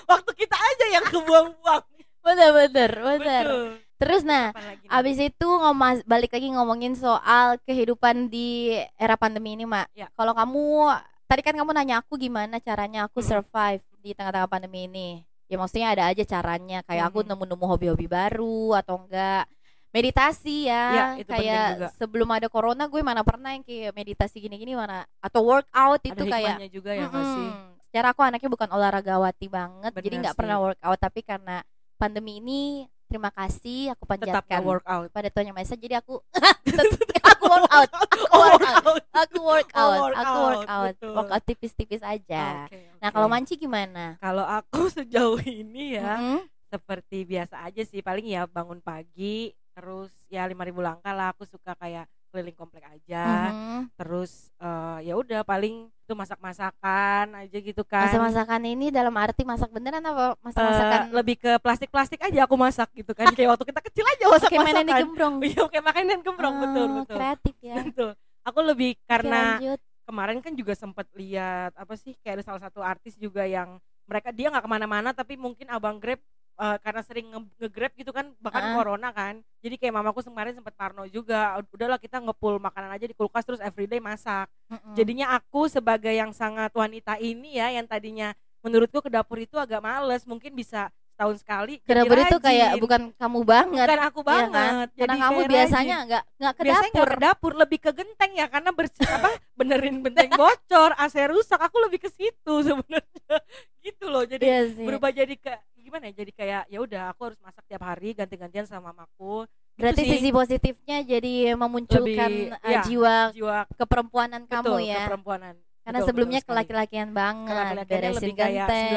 waktu 0.05 0.31
kita 0.35 0.57
aja 0.57 0.87
yang 0.91 1.05
kebuang-buang 1.05 1.85
Bener 2.19 2.51
bener 2.53 2.91
bener. 2.93 3.45
betul 3.45 3.65
Terus 3.99 4.23
nah, 4.23 4.55
abis 4.87 5.19
itu 5.19 5.43
ngomas 5.43 6.07
balik 6.07 6.31
lagi 6.31 6.47
ngomongin 6.49 6.95
soal 6.95 7.59
kehidupan 7.67 8.31
di 8.31 8.71
era 8.95 9.19
pandemi 9.19 9.59
ini, 9.59 9.67
Mak. 9.67 9.91
Ya. 9.91 10.07
Kalau 10.15 10.39
kamu 10.39 10.87
tadi 11.27 11.43
kan 11.43 11.51
kamu 11.51 11.75
nanya 11.75 11.99
aku 11.99 12.15
gimana 12.15 12.63
caranya 12.63 13.11
aku 13.11 13.19
survive 13.19 13.83
di 13.99 14.15
tengah-tengah 14.15 14.47
pandemi 14.47 14.87
ini. 14.87 15.27
Ya 15.49 15.57
maksudnya 15.57 15.89
ada 15.97 16.05
aja 16.07 16.23
caranya 16.23 16.85
kayak 16.85 17.09
aku 17.09 17.25
Mhm. 17.25 17.29
nemu-nemu 17.33 17.65
hobi-hobi 17.67 18.07
baru 18.07 18.77
atau 18.77 19.01
enggak 19.01 19.49
meditasi 19.89 20.69
ya, 20.69 20.85
Ya, 20.93 21.05
itu 21.17 21.33
kayak 21.33 21.69
juga. 21.75 21.89
sebelum 21.97 22.29
ada 22.29 22.53
corona 22.53 22.85
gue 22.85 23.01
mana 23.01 23.25
pernah 23.25 23.57
yang 23.57 23.65
kayak 23.65 23.97
meditasi 23.97 24.37
gini-gini 24.39 24.77
mana 24.77 25.09
atau 25.19 25.41
workout 25.43 26.05
ada 26.05 26.13
itu 26.13 26.23
kayak 26.29 26.61
hikmahnya 26.61 26.69
juga 26.69 26.91
ya 26.93 27.09
nggak 27.09 27.25
sih 27.27 27.49
Mm-mm. 27.49 27.67
Secara 27.89 28.13
aku 28.13 28.21
anaknya 28.21 28.53
bukan 28.53 28.69
olahragawati 28.69 29.47
banget, 29.49 29.93
jadi 29.97 30.07
Bener 30.13 30.21
nggak 30.21 30.35
sih. 30.37 30.41
pernah 30.45 30.57
workout. 30.61 30.99
Tapi 31.01 31.21
karena 31.25 31.65
pandemi 31.97 32.37
ini, 32.37 32.85
terima 33.09 33.31
kasih 33.31 33.91
aku 33.91 34.05
tetap 34.05 34.45
panjatkan 34.45 34.61
workout 34.63 35.09
pada 35.09 35.29
Tuhan 35.29 35.49
yang 35.49 35.57
Maha 35.57 35.65
Esa. 35.65 35.75
Jadi 35.75 35.95
aku 35.97 36.21
aku 37.33 37.45
workout, 37.45 37.89
aku 38.05 38.19
Oh, 38.29 38.41
workout, 38.45 39.03
aku 39.11 39.39
workout, 39.41 39.99
Oh, 39.99 40.07
aku 40.07 40.13
workout, 40.13 40.37
workout, 40.39 40.93
betul. 40.95 41.15
workout 41.17 41.43
tipis-tipis 41.43 42.03
aja. 42.03 42.69
Nah 42.99 43.09
kalau 43.09 43.27
Manci 43.27 43.57
gimana? 43.57 44.15
kalau 44.19 44.45
aku 44.45 44.87
sejauh 44.97 45.41
ini 45.41 45.97
ya 45.97 46.45
seperti 46.69 47.25
biasa 47.25 47.65
aja 47.65 47.81
sih 47.81 47.99
paling 47.99 48.29
ya 48.29 48.45
bangun 48.45 48.79
pagi 48.79 49.51
terus 49.73 50.13
ya 50.29 50.45
5000 50.45 50.53
langkah 50.77 51.15
lah 51.15 51.33
aku 51.33 51.43
suka 51.43 51.73
kayak 51.75 52.05
keliling 52.29 52.53
komplek 52.53 52.85
aja 52.85 53.49
Mhm. 53.49 53.89
terus 53.97 54.53
eh, 54.59 55.09
ya 55.09 55.17
udah 55.17 55.41
paling 55.43 55.89
itu 56.09 56.17
masak-masakan 56.17 57.25
aja 57.45 57.59
gitu 57.61 57.85
kan. 57.85 58.09
Masak-masakan 58.09 58.65
ini 58.65 58.89
dalam 58.89 59.13
arti 59.21 59.45
masak 59.45 59.69
beneran 59.69 60.01
apa 60.01 60.41
masak-masakan? 60.41 61.13
Lebih 61.13 61.37
ke 61.37 61.53
plastik-plastik 61.61 62.25
aja 62.25 62.49
aku 62.49 62.57
masak 62.57 62.89
gitu 62.97 63.13
kan. 63.13 63.29
Kayak 63.37 63.53
waktu 63.53 63.65
kita 63.69 63.81
kecil 63.93 64.05
aja 64.09 64.25
masak 64.33 64.49
kayak 64.49 64.65
mainan 64.65 64.87
masakan 64.89 65.01
gembrong? 65.05 65.35
iya 65.53 65.63
kayak 65.69 65.85
makanan 65.85 66.19
gembrong. 66.25 66.57
Betul 66.65 66.89
Oh, 66.89 66.97
betul. 67.05 67.17
Kreatif 67.21 67.55
ya. 67.61 67.77
betul. 67.85 68.11
Aku 68.49 68.61
lebih 68.65 68.97
karena 69.05 69.61
kemarin 70.09 70.41
kan 70.41 70.57
juga 70.57 70.73
sempat 70.73 71.05
lihat 71.13 71.77
apa 71.77 71.93
sih 72.01 72.17
kayak 72.25 72.41
ada 72.41 72.45
salah 72.49 72.63
satu 72.65 72.81
artis 72.81 73.21
juga 73.21 73.45
yang 73.45 73.77
mereka 74.09 74.33
dia 74.33 74.49
nggak 74.49 74.65
ke 74.65 74.71
mana-mana 74.73 75.13
tapi 75.13 75.37
mungkin 75.37 75.69
abang 75.69 76.01
grab 76.01 76.17
eh, 76.59 76.77
karena 76.79 77.01
sering 77.01 77.27
nge- 77.29 77.55
nge-grab 77.57 77.93
gitu 77.95 78.11
kan 78.11 78.35
bahkan 78.39 78.65
Ah. 78.65 78.75
corona 78.75 79.09
kan 79.11 79.35
jadi 79.59 79.75
kayak 79.77 79.95
mamaku 79.95 80.21
kemarin 80.21 80.53
sempat 80.53 80.75
parno 80.75 81.07
juga 81.07 81.39
udahlah 81.69 81.97
kita 81.97 82.19
ngepul 82.19 82.59
makanan 82.59 82.91
aja 82.91 83.05
di 83.05 83.15
kulkas 83.15 83.43
terus 83.43 83.61
everyday 83.61 83.99
masak 83.99 84.51
Mm-mm. 84.67 84.93
jadinya 84.93 85.33
aku 85.33 85.67
sebagai 85.67 86.11
yang 86.11 86.31
sangat 86.33 86.71
wanita 86.73 87.15
ini 87.17 87.57
ya 87.57 87.71
yang 87.71 87.85
tadinya 87.85 88.35
menurutku 88.59 88.99
ke 88.99 89.09
dapur 89.09 89.39
itu 89.39 89.55
agak 89.55 89.79
males 89.79 90.23
mungkin 90.25 90.51
bisa 90.53 90.91
setahun 91.09 91.39
sekali 91.39 91.79
ke 91.81 91.93
dapur 91.93 92.15
itu 92.17 92.39
kayak 92.39 92.69
rajin. 92.73 92.79
bukan 92.81 93.01
kamu 93.13 93.41
banget 93.45 93.87
bukan 93.87 94.03
aku 94.05 94.21
Iya 94.21 94.29
banget 94.29 94.49
kan? 94.53 94.73
jadi 94.89 94.99
karena 95.01 95.15
kamu 95.21 95.39
biasanya 95.45 95.79
rajin. 95.97 96.07
nggak 96.07 96.23
nggak 96.37 96.53
ke 96.53 96.63
biasanya 96.63 96.91
dapur 96.93 97.09
ke 97.09 97.19
dapur 97.21 97.53
lebih 97.55 97.79
ke 97.81 97.91
genteng 97.93 98.33
ya 98.33 98.47
karena 98.47 98.71
bersih 98.71 99.03
apa 99.05 99.29
benerin 99.53 99.97
benteng 100.01 100.31
bocor 100.33 100.91
AC 100.95 101.15
rusak 101.25 101.59
aku 101.61 101.77
lebih 101.81 101.99
ke 101.99 102.09
situ 102.09 102.55
sebenarnya 102.61 103.35
gitu 103.85 104.05
loh 104.07 104.23
jadi 104.23 104.43
Iya 104.43 104.61
sih. 104.73 104.85
berubah 104.85 105.11
jadi 105.11 105.35
ke 105.35 105.55
gimana 105.99 106.07
ya? 106.07 106.17
Jadi 106.17 106.31
kayak 106.33 106.63
ya 106.67 106.79
udah 106.79 107.03
aku 107.11 107.21
harus 107.25 107.39
masak 107.39 107.65
tiap 107.67 107.83
hari 107.83 108.15
ganti-gantian 108.15 108.65
sama 108.65 108.95
mamaku. 108.95 109.45
Gitu 109.45 109.79
berarti 109.79 110.03
sih. 110.05 110.11
sisi 110.15 110.31
positifnya 110.31 110.97
jadi 111.03 111.35
memunculkan 111.55 112.31
Lebih, 112.31 112.51
uh, 112.53 112.63
iya, 112.65 112.81
jiwa 112.83 113.17
jiwa 113.31 113.57
keperempuanan 113.75 114.43
kamu 114.45 114.63
betul, 114.65 114.81
ya? 114.81 115.03
keperempuanan. 115.05 115.55
Karena 115.81 115.99
Betul, 115.99 116.09
sebelumnya 116.13 116.41
kelaki-lakian 116.45 117.11
banget 117.11 117.49
Kelaki-lakiannya 117.49 117.89
beresin 117.89 118.21
lebih 118.21 118.35
kayak 118.37 118.69
genteng. 118.69 118.93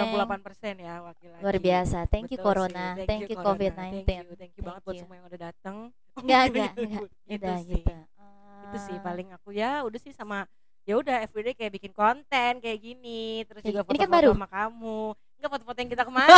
98% 0.75 0.75
ya 0.77 0.93
laki-laki. 1.01 1.39
Luar 1.39 1.57
biasa. 1.57 1.97
Thank 2.05 2.27
you 2.27 2.35
Betul 2.35 2.45
corona. 2.45 2.85
Sih. 2.91 3.05
thank, 3.07 3.21
you 3.23 3.27
Corona. 3.31 3.47
covid 3.47 3.71
19 3.71 3.79
thank 3.79 4.27
you, 4.27 4.35
thank 4.35 4.51
you 4.51 4.59
Thank 4.59 4.67
banget 4.67 4.81
buat 4.83 4.93
you. 4.93 5.01
semua 5.01 5.15
yang 5.15 5.25
udah 5.25 5.41
datang 5.41 5.75
enggak 6.19 6.41
enggak 6.43 6.71
Gitu 6.75 6.83
enggak 6.83 7.07
sih. 7.23 7.37
udah 7.39 7.57
gitu 7.63 7.95
itu 8.61 8.77
sih 8.81 8.95
Ah. 8.95 9.01
paling 9.01 9.27
aku 9.31 9.49
ya 9.51 9.71
udah 9.81 9.99
sih 9.99 10.11
sama 10.11 10.37
ya 10.81 10.95
udah 10.95 11.17
everyday 11.21 11.53
kayak 11.53 11.73
bikin 11.73 11.91
konten 11.91 12.51
kayak 12.57 12.79
gini 12.79 13.45
terus 13.45 13.61
juga 13.63 13.81
kan 13.81 13.87
foto-foto 13.87 14.11
baru. 14.11 14.31
sama 14.33 14.47
kamu 14.49 14.99
enggak 15.41 15.51
foto-foto 15.51 15.77
yang 15.77 15.89
kita 15.89 16.03
kemarin. 16.09 16.37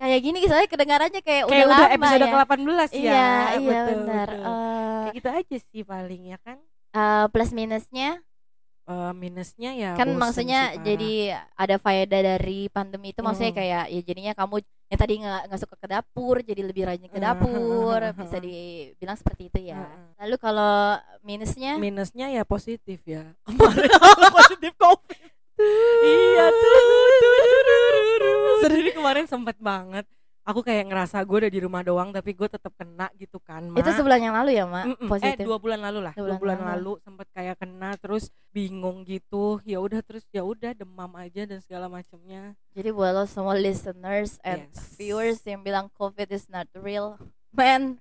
Kayak 0.00 0.20
gini 0.24 0.38
soalnya 0.48 0.64
kedengarannya 0.66 1.20
kayak, 1.20 1.44
kayak 1.44 1.46
udah, 1.46 1.60
udah 1.60 1.76
lama 1.76 1.92
episode 1.92 2.16
ya. 2.18 2.32
ke-18 2.32 2.64
ya. 2.64 2.96
Iya 2.96 3.20
iya 3.52 3.60
betul, 3.60 3.84
benar. 4.00 4.26
betul. 4.26 4.40
Eh, 4.40 5.00
kayak 5.04 5.14
gitu 5.14 5.28
aja 5.30 5.56
sih 5.62 5.82
paling 5.84 6.22
ya 6.26 6.38
kan? 6.40 6.56
eh, 6.90 7.24
plus 7.28 7.50
minusnya? 7.52 8.10
Eh, 8.82 9.12
minusnya 9.14 9.70
ya 9.70 9.90
kan 9.94 10.08
maksudnya 10.10 10.74
sih, 10.74 10.82
jadi 10.82 11.12
ada 11.54 11.76
faedah 11.76 12.20
dari 12.26 12.66
pandemi 12.66 13.12
itu 13.12 13.20
maksudnya 13.20 13.52
Hmm. 13.52 13.60
kayak 13.60 13.84
ya 13.86 14.00
jadinya 14.02 14.32
kamu 14.34 14.54
yang 14.90 14.98
tadi 14.98 15.14
nggak 15.20 15.40
nggak 15.46 15.60
suka 15.60 15.76
ke 15.76 15.86
dapur 15.86 16.36
jadi 16.40 16.62
lebih 16.64 16.82
rajin 16.82 17.06
ke 17.06 17.14
Hmm. 17.14 17.26
dapur 17.28 18.00
bisa 18.16 18.36
dibilang 18.40 19.14
seperti 19.14 19.42
itu 19.46 19.60
ya. 19.68 19.84
Hmm. 19.84 20.10
lalu 20.18 20.36
kalau 20.40 20.74
minusnya? 21.20 21.76
Minusnya 21.76 22.32
ya 22.32 22.42
positif 22.42 22.98
ya. 23.04 23.36
Kemarin 23.46 23.92
positif 24.32 24.72
covid 24.74 25.28
iya 26.02 26.46
tuh 26.48 26.78
sendiri 28.60 28.90
kemarin 28.92 29.24
sempet 29.24 29.56
banget 29.56 30.04
aku 30.40 30.60
kayak 30.60 30.88
ngerasa 30.88 31.20
gue 31.22 31.36
udah 31.46 31.52
di 31.52 31.60
rumah 31.60 31.82
doang 31.84 32.10
tapi 32.10 32.32
gue 32.32 32.48
tetap 32.48 32.72
kena 32.74 33.06
gitu 33.14 33.38
kan 33.38 33.70
Mak. 33.70 33.78
itu 33.78 33.90
sebulan 33.92 34.20
yang 34.20 34.34
lalu 34.34 34.56
ya 34.56 34.64
mak 34.64 34.84
Mm-mm. 34.88 35.06
positif. 35.06 35.36
eh 35.38 35.46
dua 35.46 35.56
bulan 35.56 35.78
lalu 35.78 36.00
lah 36.00 36.12
Dua 36.16 36.26
dua 36.26 36.36
bulan 36.36 36.56
bulan, 36.58 36.70
lalu. 36.74 36.92
lalu 36.96 37.04
sempet 37.04 37.26
kayak 37.30 37.56
kena 37.56 37.90
terus 37.96 38.24
bingung 38.50 39.04
gitu 39.04 39.60
ya 39.62 39.78
udah 39.78 40.00
terus 40.00 40.24
ya 40.28 40.42
udah 40.42 40.72
demam 40.72 41.12
aja 41.14 41.44
dan 41.44 41.60
segala 41.60 41.86
macamnya 41.86 42.56
jadi 42.72 42.90
buat 42.90 43.12
lo 43.12 43.24
semua 43.24 43.54
listeners 43.54 44.40
and 44.42 44.66
Yes. 44.66 44.96
viewers 44.96 45.38
yang 45.44 45.60
bilang 45.60 45.86
covid 45.92 46.26
is 46.28 46.48
not 46.48 46.66
real 46.74 47.14
man 47.52 48.00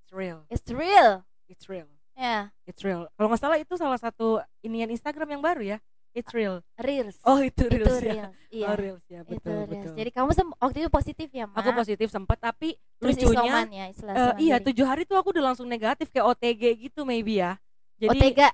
it's 0.00 0.12
real. 0.14 0.38
it's 0.48 0.70
real. 0.70 1.22
It's 1.46 1.66
real. 1.66 1.90
Ya 2.14 2.54
it's 2.64 2.80
real. 2.80 3.10
Kalau 3.10 3.28
nggak 3.28 3.40
salah 3.40 3.58
itu 3.58 3.74
salah 3.74 3.98
satu 3.98 4.38
inian 4.60 4.88
Instagram 4.88 5.34
yang 5.34 5.42
baru 5.42 5.62
ya 5.66 5.78
it's 6.10 6.30
real 6.30 6.58
reals 6.76 7.16
oh 7.22 7.38
itu 7.38 7.64
itu 7.64 7.92
real 8.00 8.16
ya 8.16 8.26
iya 8.50 8.66
oh 8.66 8.76
reels 8.76 9.04
ya 9.06 9.20
itu 9.22 9.30
betul 9.32 9.52
reals 9.54 9.70
betul 9.70 9.94
jadi 9.94 10.10
kamu 10.10 10.28
waktu 10.56 10.76
itu 10.78 10.90
positif 10.90 11.28
ya 11.30 11.44
mak 11.44 11.56
aku 11.56 11.70
positif 11.76 12.08
sempet 12.08 12.38
tapi 12.38 12.68
terus 12.96 13.14
lucunya 13.16 13.52
isoman 13.56 13.68
ya 13.70 13.86
Eh, 14.10 14.32
iya 14.40 14.56
tujuh 14.58 14.82
hari 14.82 15.02
tuh 15.04 15.14
aku 15.14 15.30
udah 15.30 15.44
langsung 15.46 15.66
negatif 15.66 16.08
kayak 16.08 16.26
OTG 16.28 16.62
gitu 16.82 17.02
maybe 17.02 17.38
ya 17.38 17.54
jadi 17.96 18.10
Otega 18.12 18.48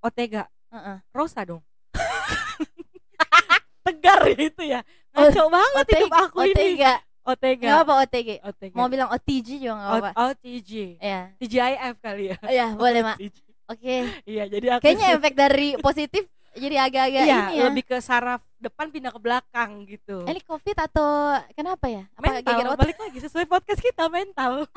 OTG 0.00 0.34
Heeh. 0.70 0.96
Rosa 1.10 1.42
dong 1.42 1.62
tegar 3.80 4.22
itu 4.28 4.62
ya 4.62 4.80
ngaco 5.10 5.42
banget 5.48 5.84
hidup 5.88 6.12
aku 6.14 6.38
ini 6.44 6.52
Otega 6.54 6.92
OTG 7.20 7.60
nggak 7.60 7.80
apa 7.80 7.92
OTG 8.00 8.28
OTG 8.40 8.72
mau 8.72 8.86
bilang 8.86 9.08
OTG 9.10 9.48
juga 9.58 9.74
nggak 9.74 9.90
apa 9.90 10.10
O- 10.10 10.28
OTG 10.30 10.70
ya 10.96 11.20
TGIF 11.36 11.94
kali 11.98 12.24
ya 12.28 12.36
ya 12.48 12.66
boleh 12.72 13.00
mak 13.02 13.16
OTG. 13.18 13.36
oke 13.66 13.96
iya 14.24 14.44
jadi 14.46 14.66
aku 14.72 14.82
kayaknya 14.82 15.08
efek 15.16 15.34
dari 15.34 15.68
positif 15.76 16.24
jadi 16.58 16.76
agak-agak 16.82 17.22
iya 17.24 17.38
ini 17.46 17.56
ya. 17.62 17.64
lebih 17.70 17.84
ke 17.86 17.96
saraf 18.02 18.42
depan 18.58 18.90
pindah 18.90 19.14
ke 19.14 19.20
belakang 19.22 19.86
gitu. 19.86 20.26
Ini 20.26 20.42
covid 20.44 20.76
atau 20.76 21.38
kenapa 21.54 21.86
ya? 21.86 22.04
Apa 22.18 22.42
mental 22.42 22.76
balik 22.76 22.98
lagi 22.98 23.18
sesuai 23.22 23.46
podcast 23.46 23.80
kita 23.80 24.10
mental. 24.10 24.66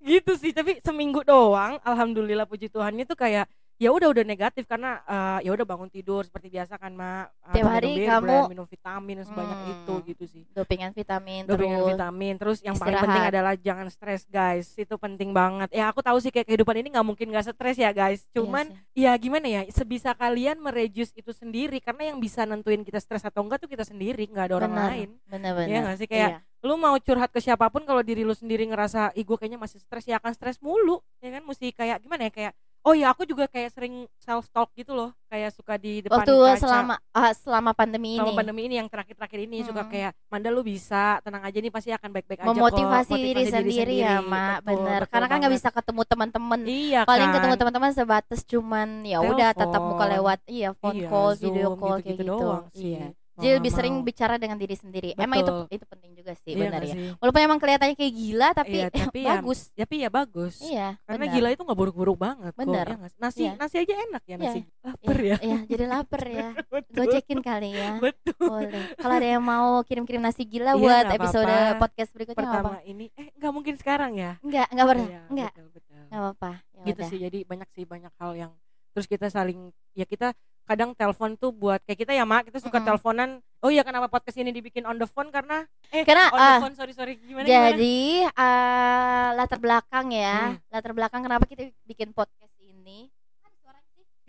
Gitu 0.00 0.32
sih 0.40 0.56
tapi 0.56 0.80
seminggu 0.80 1.20
doang 1.20 1.76
alhamdulillah 1.84 2.48
puji 2.48 2.72
Tuhan 2.72 2.96
itu 2.96 3.12
kayak 3.12 3.44
ya 3.80 3.88
udah 3.88 4.08
udah 4.08 4.22
negatif 4.22 4.64
karena 4.64 5.00
eh, 5.02 5.40
ya 5.42 5.50
udah 5.50 5.64
bangun 5.64 5.88
tidur 5.88 6.20
seperti 6.20 6.46
biasa 6.48 6.76
kan 6.76 6.92
mak 6.92 7.32
Eh, 7.42 7.56
Tiap 7.56 7.64
minum 7.64 7.72
hari 7.72 7.90
bir 7.90 8.06
kamu- 8.06 8.22
brand, 8.22 8.50
minum 8.50 8.66
vitamin 8.66 9.16
sebanyak 9.20 9.58
Hmm. 9.58 9.72
itu 9.72 9.94
gitu 10.06 10.24
sih 10.28 10.42
dopingan 10.50 10.92
vitamin 10.92 11.42
dopingan 11.42 11.74
terus 11.74 11.90
vitamin 11.90 12.34
terus 12.36 12.58
yang 12.60 12.76
paling 12.76 12.94
penting 12.94 13.08
istirahat. 13.16 13.32
adalah 13.32 13.54
jangan 13.56 13.86
stres 13.88 14.22
guys 14.26 14.66
itu 14.74 14.94
penting 14.94 15.30
banget 15.30 15.68
ya 15.70 15.88
aku 15.88 15.98
tahu 15.98 16.18
sih 16.18 16.28
kayak 16.28 16.46
kehidupan 16.46 16.76
ini 16.76 16.88
nggak 16.90 17.02
mungkin 17.02 17.26
nggak 17.26 17.44
stres 17.48 17.74
ya 17.74 17.90
guys 17.90 18.22
Iya 18.22 18.32
cuman 18.36 18.64
sih. 18.68 19.00
ya 19.00 19.12
gimana 19.16 19.46
ya 19.48 19.60
sebisa 19.66 20.12
kalian 20.12 20.60
mereduce 20.60 21.10
itu 21.12 21.32
sendiri 21.32 21.80
karena 21.80 22.02
yang 22.06 22.18
bisa 22.18 22.44
nentuin 22.44 22.82
kita 22.82 22.98
stres 22.98 23.24
atau 23.24 23.40
enggak 23.40 23.58
tuh 23.58 23.70
kita 23.70 23.82
sendiri 23.82 24.28
nggak 24.28 24.44
ada 24.44 24.54
orang 24.56 24.70
Benar. 24.70 24.88
lain 24.90 25.08
bener-bener 25.26 25.66
Iya 25.66 25.78
nggak 25.80 25.96
sih? 25.96 26.06
Kayak 26.06 26.30
Iya. 26.30 26.38
lu 26.60 26.76
mau 26.76 26.94
curhat 26.96 27.30
ke 27.30 27.40
siapa 27.40 27.66
pun 27.66 27.82
kalau 27.82 28.00
diri 28.00 28.20
lu 28.20 28.32
sendiri 28.32 28.62
ngerasa 28.62 29.10
ih 29.12 29.24
gue 29.24 29.34
kayaknya 29.34 29.56
masih 29.56 29.80
stres 29.80 30.04
ya 30.04 30.20
akan 30.20 30.30
stres 30.30 30.60
mulu 30.60 31.00
ya 31.18 31.32
kan 31.32 31.42
mesti 31.42 31.72
kayak 31.72 31.98
gimana 31.98 32.22
ya 32.22 32.30
kayak 32.30 32.52
oh 32.80 32.94
ya 32.94 33.12
aku 33.12 33.22
juga 33.22 33.44
kayak 33.44 33.70
sering 33.70 33.94
self 34.16 34.48
talk 34.48 34.72
gitu 34.72 34.90
loh 34.90 35.12
kayak 35.26 35.52
suka 35.52 35.76
di 35.76 36.00
depan 36.00 36.20
waktu 36.20 36.32
kaca. 36.32 36.58
selama 36.58 36.94
ah, 37.12 37.30
selama 37.30 37.70
pandemi 37.70 38.16
selama 38.16 38.32
ini. 38.32 38.38
pandemi 38.40 38.60
ini 38.64 38.74
yang 38.76 38.88
terakhir-terakhir 38.88 39.40
ini 39.44 39.58
suka 39.62 39.84
Mm-mm. 39.84 39.92
kayak 39.92 40.12
Manda 40.26 40.48
lu 40.48 40.62
bisa 40.62 41.20
tenang 41.20 41.44
aja 41.44 41.54
nih 41.54 41.68
pasti 41.68 41.90
akan 41.90 42.08
baik-baik 42.10 42.40
aja 42.40 42.46
kok 42.46 42.56
memotivasi 42.56 43.12
diri 43.14 43.42
Motivasi 43.42 43.52
sendiri 43.52 43.94
ya 43.96 44.16
mak 44.20 44.64
bener 44.64 45.00
betul 45.04 45.12
karena 45.12 45.26
kan 45.26 45.36
nggak 45.38 45.54
bisa 45.54 45.68
ketemu 45.70 46.02
teman-teman. 46.04 46.60
Iya 46.64 47.00
paling 47.04 47.28
kan? 47.28 47.34
ketemu 47.36 47.54
teman-teman 47.60 47.90
sebatas 47.92 48.40
cuman 48.42 48.88
ya 49.04 49.18
udah 49.20 49.48
tatap 49.52 49.82
muka 49.84 50.04
lewat 50.08 50.38
iya 50.48 50.68
phone 50.74 50.96
Iya, 50.96 51.08
call 51.08 51.30
video 51.36 51.68
call 51.74 51.96
kayak 52.00 52.06
gitu-gitu 52.10 52.24
gitu. 52.26 52.42
doang 52.42 52.64
sih. 52.72 52.96
iya 52.96 53.06
jadi 53.40 53.48
nggak 53.48 53.58
lebih 53.58 53.72
sering 53.72 53.94
bicara 54.00 54.34
dengan 54.36 54.54
diri 54.54 54.72
sendiri 54.72 55.10
emang 55.14 55.38
itu 55.38 55.48
Betul. 55.48 55.64
itu 55.72 55.84
penting 55.86 56.10
juga 56.12 56.32
sih 56.36 56.50
Iya 56.50 56.58
benar 56.60 56.70
nggak 56.76 56.84
ya 56.84 56.94
sih? 56.94 57.10
walaupun 57.16 57.40
emang 57.42 57.58
kelihatannya 57.58 57.94
kayak 57.94 58.14
gila 58.14 58.48
tapi, 58.52 58.76
Iya, 58.76 58.86
tapi 58.88 59.18
ya- 59.22 59.30
bagus 59.34 59.60
tapi 59.72 59.94
ya 59.96 60.08
bagus 60.08 60.54
iya 60.60 60.88
karena 61.02 61.24
benar. 61.24 61.34
gila 61.34 61.48
itu 61.50 61.62
nggak 61.62 61.78
buruk-buruk 61.78 62.16
banget 62.16 62.52
kok, 62.52 62.60
Bener. 62.60 62.84
ya 62.84 62.96
nggak 62.96 63.12
nasi 63.16 63.40
Iya. 63.40 63.52
nasi 63.56 63.74
aja 63.76 63.94
enak 64.02 64.22
ya 64.22 64.30
Iya. 64.30 64.38
nasi 64.42 64.60
lapar 64.80 65.16
iya, 65.18 65.26
ya 65.26 65.36
iya 65.42 65.58
jadi 65.66 65.84
lapar 65.92 66.22
ya 66.24 66.48
betul 66.66 66.94
gojekin 66.96 67.38
kali 67.40 67.70
ya 67.72 67.90
betul 67.98 68.36
boleh 68.38 68.82
kalau 68.94 69.14
ada 69.14 69.28
yang 69.28 69.42
mau 69.42 69.68
kirim-kirim 69.82 70.20
nasi 70.20 70.42
gila 70.44 70.72
Iya, 70.72 70.78
buat 70.78 71.04
nggak 71.04 71.18
episode 71.18 71.48
apa-apa. 71.48 71.80
podcast 71.80 72.10
berikutnya 72.12 72.38
nggak 72.38 72.52
apa 72.52 72.70
pertama 72.70 72.78
ini 72.84 73.04
eh 73.14 73.28
nggak 73.32 73.52
mungkin 73.52 73.74
sekarang 73.74 74.12
ya 74.14 74.36
enggak 74.40 74.66
enggak 74.68 74.86
pernah 74.86 75.08
Iya, 75.08 75.20
betul, 75.48 75.66
betul. 75.70 75.96
enggak 76.02 76.20
apa-apa 76.20 76.50
ya 76.70 76.84
gitu 76.86 76.98
udah. 76.98 77.08
sih 77.08 77.18
jadi 77.20 77.38
banyak 77.42 77.68
sih 77.70 77.84
banyak 77.84 78.12
hal 78.14 78.32
yang 78.34 78.52
terus 78.90 79.06
kita 79.06 79.26
saling 79.26 79.58
ya 79.92 80.02
kita 80.02 80.34
kadang 80.70 80.94
telepon 80.94 81.34
tuh 81.34 81.50
buat 81.50 81.82
kayak 81.82 82.06
kita 82.06 82.12
ya 82.14 82.22
mak 82.22 82.46
kita 82.46 82.62
suka 82.62 82.78
Mm-mm. 82.78 82.86
teleponan 82.94 83.42
oh 83.58 83.74
iya 83.74 83.82
kenapa 83.82 84.06
podcast 84.06 84.38
ini 84.38 84.54
dibikin 84.54 84.86
on 84.86 84.94
the 84.94 85.08
phone 85.10 85.26
karena 85.34 85.66
eh 85.90 86.06
Karena, 86.06 86.30
on 86.30 86.38
the 86.38 86.46
ah, 86.46 86.60
phone 86.62 86.76
sorry 86.78 86.94
sorry 86.94 87.18
gimana 87.18 87.42
gimana 87.42 87.74
Jadi 87.74 87.98
eh, 88.22 89.28
latar 89.34 89.58
belakang 89.58 90.06
ya, 90.14 90.54
Hmm. 90.54 90.62
latar 90.70 90.92
belakang 90.94 91.26
kenapa 91.26 91.42
kita 91.42 91.74
bikin 91.82 92.14
podcast 92.14 92.54
ini? 92.62 93.10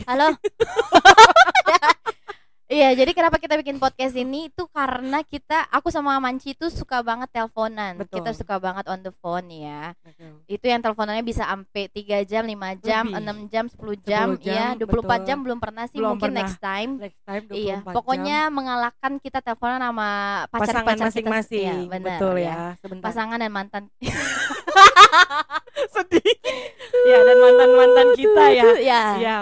Halo. 0.10 0.34
Iya, 2.72 2.96
jadi 2.96 3.12
kenapa 3.12 3.36
kita 3.36 3.60
bikin 3.60 3.84
podcast 3.84 4.16
ini 4.16 4.48
itu 4.48 4.64
karena 4.72 5.28
kita 5.28 5.68
aku 5.68 5.92
sama 5.92 6.16
Manci 6.24 6.56
itu 6.56 6.72
suka 6.72 7.04
banget 7.04 7.28
teleponan. 7.28 8.00
Betul. 8.00 8.24
Kita 8.24 8.32
suka 8.32 8.64
banget 8.64 8.88
on 8.88 9.04
the 9.04 9.12
phone 9.20 9.52
ya. 9.52 9.92
Betul. 10.00 10.40
Itu 10.48 10.72
yang 10.72 10.80
teleponannya 10.80 11.20
bisa 11.20 11.44
sampai 11.44 11.92
3 11.92 12.24
jam, 12.24 12.48
5 12.48 12.80
jam, 12.80 13.12
Lebih. 13.12 13.28
6 13.28 13.52
jam, 13.52 13.66
10 13.68 14.00
jam, 14.08 14.28
10 14.40 14.48
jam, 14.48 14.56
ya, 14.56 14.80
24 14.80 14.88
betul. 14.88 15.20
jam 15.28 15.38
belum 15.44 15.60
pernah 15.60 15.84
sih, 15.92 16.00
Belum 16.00 16.16
mungkin 16.16 16.32
pernah. 16.32 16.40
next 16.48 16.58
time. 16.64 16.92
next 16.96 17.20
time 17.28 17.44
24 17.44 17.60
Iya, 17.60 17.76
jam. 17.84 17.92
pokoknya 17.92 18.40
mengalahkan 18.48 19.12
kita 19.20 19.40
teleponan 19.44 19.80
sama 19.84 20.10
pacar-pacar 20.48 21.06
masing-masing 21.12 21.76
Iya, 21.76 21.92
benar, 21.92 22.08
betul 22.24 22.36
ya. 22.40 22.48
ya 22.48 22.60
sebentar 22.80 23.06
Pasangan 23.12 23.36
dan 23.36 23.52
mantan. 23.52 23.84
sedih 25.92 26.24
ya 27.04 27.20
dan 27.20 27.38
mantan 27.42 27.70
mantan 27.76 28.08
kita 28.16 28.44
ya 28.54 28.64
ya. 28.80 29.04
iya 29.20 29.36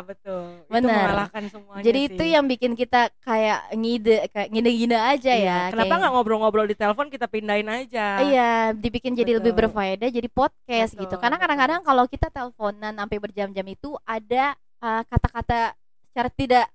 betul 0.72 0.86
itu 0.86 0.90
mengalahkan 0.92 1.44
semuanya 1.50 1.84
Jadi 1.84 2.00
sih. 2.00 2.10
itu 2.10 2.24
yang 2.26 2.46
bikin 2.46 2.72
kita 2.74 3.02
kayak 3.20 3.60
ngide 3.72 4.18
kayak 4.30 4.48
ngide-ngide 4.50 4.98
aja 4.98 5.34
Iya. 5.34 5.50
ya. 5.50 5.60
kenapa 5.70 5.94
nggak 5.96 6.12
ngobrol-ngobrol 6.12 6.64
di 6.64 6.76
telepon 6.76 7.08
kita 7.08 7.26
pindahin 7.26 7.66
aja 7.66 8.08
Iya, 8.22 8.52
dibikin 8.72 9.14
jadi 9.14 9.36
lebih 9.36 9.52
Betul. 9.52 9.62
berfaedah 9.68 10.10
jadi 10.10 10.30
podcast 10.30 10.94
gitu. 10.94 11.10
Betul, 11.10 11.18
Karena 11.18 11.36
betul. 11.36 11.44
kadang-kadang 11.44 11.82
kalau 11.82 12.04
kita 12.06 12.28
teleponan 12.30 12.94
sampai 12.96 13.18
berjam-jam 13.18 13.66
itu 13.66 13.90
ada 14.04 14.54
uh, 14.80 15.02
kata-kata 15.04 15.74
secara 16.06 16.30
tidak 16.32 16.66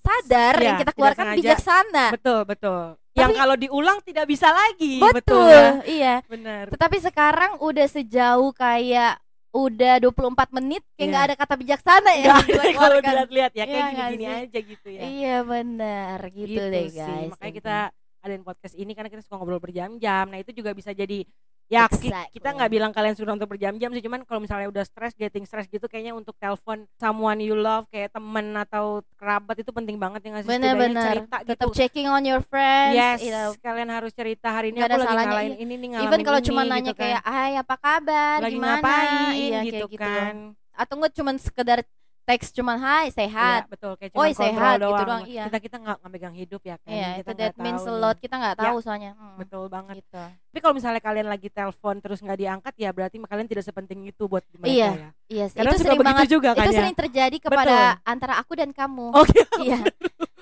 sadar 0.00 0.54
Iya, 0.56 0.64
yang 0.64 0.76
kita 0.78 0.92
keluarkan 0.92 1.24
sengaja. 1.24 1.38
bijaksana. 1.40 2.04
betul 2.12 2.40
betul 2.42 2.82
yang 3.12 3.32
Tapi- 3.32 3.40
kalau 3.40 3.56
diulang 3.56 3.98
tidak 4.02 4.26
bisa 4.26 4.48
lagi 4.48 5.00
Betul, 5.00 5.48
ya 5.48 5.70
iya. 5.88 6.14
benar 6.22 6.68
Tetapi 6.68 6.96
sekarang 7.00 7.56
udah 7.58 7.86
sejauh 7.86 8.52
kayak 8.52 9.16
udah 9.58 9.94
24 9.98 10.12
menit 10.52 10.82
kayak 10.90 10.98
Iya. 10.98 11.08
nggak 11.08 11.24
ada 11.24 11.34
kata 11.36 11.54
bijaksana 11.56 12.12
ya. 12.14 12.34
Kalau 12.76 12.96
dilihat-lihat 13.00 13.52
ya 13.52 13.64
kayak 13.64 13.72
Iya 13.72 13.88
gini-gini 13.90 14.24
sih? 14.24 14.36
aja 14.42 14.58
gitu 14.60 14.88
ya 14.88 15.00
Iya 15.02 15.36
benar 15.42 16.18
gitu, 16.28 16.60
deh 16.62 16.84
sih. 16.86 16.98
guys. 16.98 17.30
makanya 17.30 17.54
kita 17.54 17.76
adain 18.20 18.42
podcast 18.42 18.74
ini 18.74 18.90
karena 18.90 19.06
kita 19.06 19.22
suka 19.22 19.34
ngobrol 19.34 19.58
berjam-jam 19.58 20.26
nah 20.26 20.36
itu 20.36 20.50
juga 20.50 20.70
bisa 20.70 20.90
jadi 20.90 21.22
ya 21.66 21.90
Exactly. 21.90 22.30
kita 22.30 22.48
nggak 22.54 22.70
bilang 22.70 22.90
kalian 22.94 23.18
sudah 23.18 23.34
untuk 23.34 23.50
berjam-jam 23.50 23.90
sih 23.90 23.98
cuman 23.98 24.22
kalau 24.22 24.38
misalnya 24.38 24.70
udah 24.70 24.86
stres 24.86 25.18
getting 25.18 25.42
stress 25.42 25.66
gitu 25.66 25.90
kayaknya 25.90 26.14
untuk 26.14 26.38
telepon 26.38 26.86
someone 26.94 27.42
you 27.42 27.58
love 27.58 27.90
kayak 27.90 28.14
temen 28.14 28.54
atau 28.54 29.02
kerabat 29.18 29.58
itu 29.58 29.74
penting 29.74 29.98
banget 29.98 30.22
ya 30.22 30.28
nggak 30.30 30.42
sih 30.46 30.50
Setidaknya 30.54 30.74
benar-benar 30.78 31.06
cerita 31.10 31.36
tetap 31.42 31.66
gitu 31.66 31.74
checking 31.74 32.06
on 32.06 32.22
your 32.22 32.38
friends 32.38 32.94
yes 32.94 33.18
you 33.18 33.34
know. 33.34 33.50
kalian 33.58 33.90
harus 33.90 34.14
cerita 34.14 34.54
hari 34.54 34.70
ini 34.70 34.78
Nggak 34.78 34.86
aku 34.86 34.94
ada 34.94 35.02
lagi 35.02 35.10
salahnya, 35.10 35.26
ngalahin 35.34 35.50
iya. 35.50 35.58
ini 35.58 35.74
nih 35.74 35.88
ngalamin 35.90 36.06
even 36.06 36.20
kalau 36.22 36.40
cuma 36.40 36.60
gitu 36.62 36.70
nanya 36.70 36.92
kan. 36.94 37.00
kayak 37.02 37.22
hai 37.26 37.52
apa 37.58 37.74
kabar 37.74 38.38
lagi 38.38 38.54
gimana 38.54 38.70
ngapain 38.78 39.34
iya 39.34 39.58
gitu 39.66 39.84
gitu 39.90 39.98
kan 40.06 40.34
atau 40.70 40.94
enggak 41.02 41.12
cuma 41.18 41.30
sekedar 41.40 41.78
teks 42.26 42.50
cuman 42.50 42.76
hai 42.76 43.06
sehat. 43.08 43.64
Iya, 43.64 43.70
betul 43.70 43.92
kayak 43.94 44.10
Oi, 44.12 44.30
cuma 44.30 44.40
sehat, 44.42 44.74
gitu 44.74 44.84
doang. 44.84 45.06
doang, 45.06 45.22
iya. 45.24 45.44
kita 45.46 45.58
kita 45.62 45.76
nggak 45.78 45.98
megang 46.04 46.34
hidup 46.34 46.58
ya 46.60 46.74
kan 46.76 46.90
iya 46.90 47.08
kita 47.16 47.30
that 47.32 47.54
means 47.56 47.78
tahu 47.78 47.88
a 47.88 47.94
lot 47.96 48.16
kita 48.18 48.34
nggak 48.34 48.54
Ya, 48.56 48.62
tahu 48.66 48.76
soalnya 48.80 49.10
Hmm, 49.14 49.38
betul 49.38 49.64
banget. 49.66 49.94
Gitu. 49.96 50.18
Tapi 50.18 50.58
kalau 50.58 50.74
misalnya 50.74 50.98
kalian 50.98 51.26
lagi 51.26 51.48
telepon 51.48 51.94
terus 51.98 52.18
nggak 52.18 52.34
diangkat 52.36 52.74
ya 52.76 52.90
berarti 52.90 53.16
kalian 53.20 53.46
tidak 53.46 53.62
sepenting 53.62 54.00
itu 54.04 54.22
buat 54.24 54.42
mereka 54.52 54.66
Iya, 54.68 54.88
ya. 54.90 55.08
iya 55.28 55.44
sih. 55.46 55.56
Karena 55.56 55.70
itu 55.70 55.78
sering 55.80 56.00
banget 56.02 56.26
juga 56.28 56.50
kan 56.50 56.60
itu 56.60 56.72
ya. 56.72 56.78
sering 56.82 56.96
terjadi 56.96 57.36
kepada 57.38 57.76
antara 58.02 58.34
aku 58.36 58.52
dan 58.52 58.70
kamu. 58.70 59.06
Oke 59.14 59.40
iya. 59.62 59.78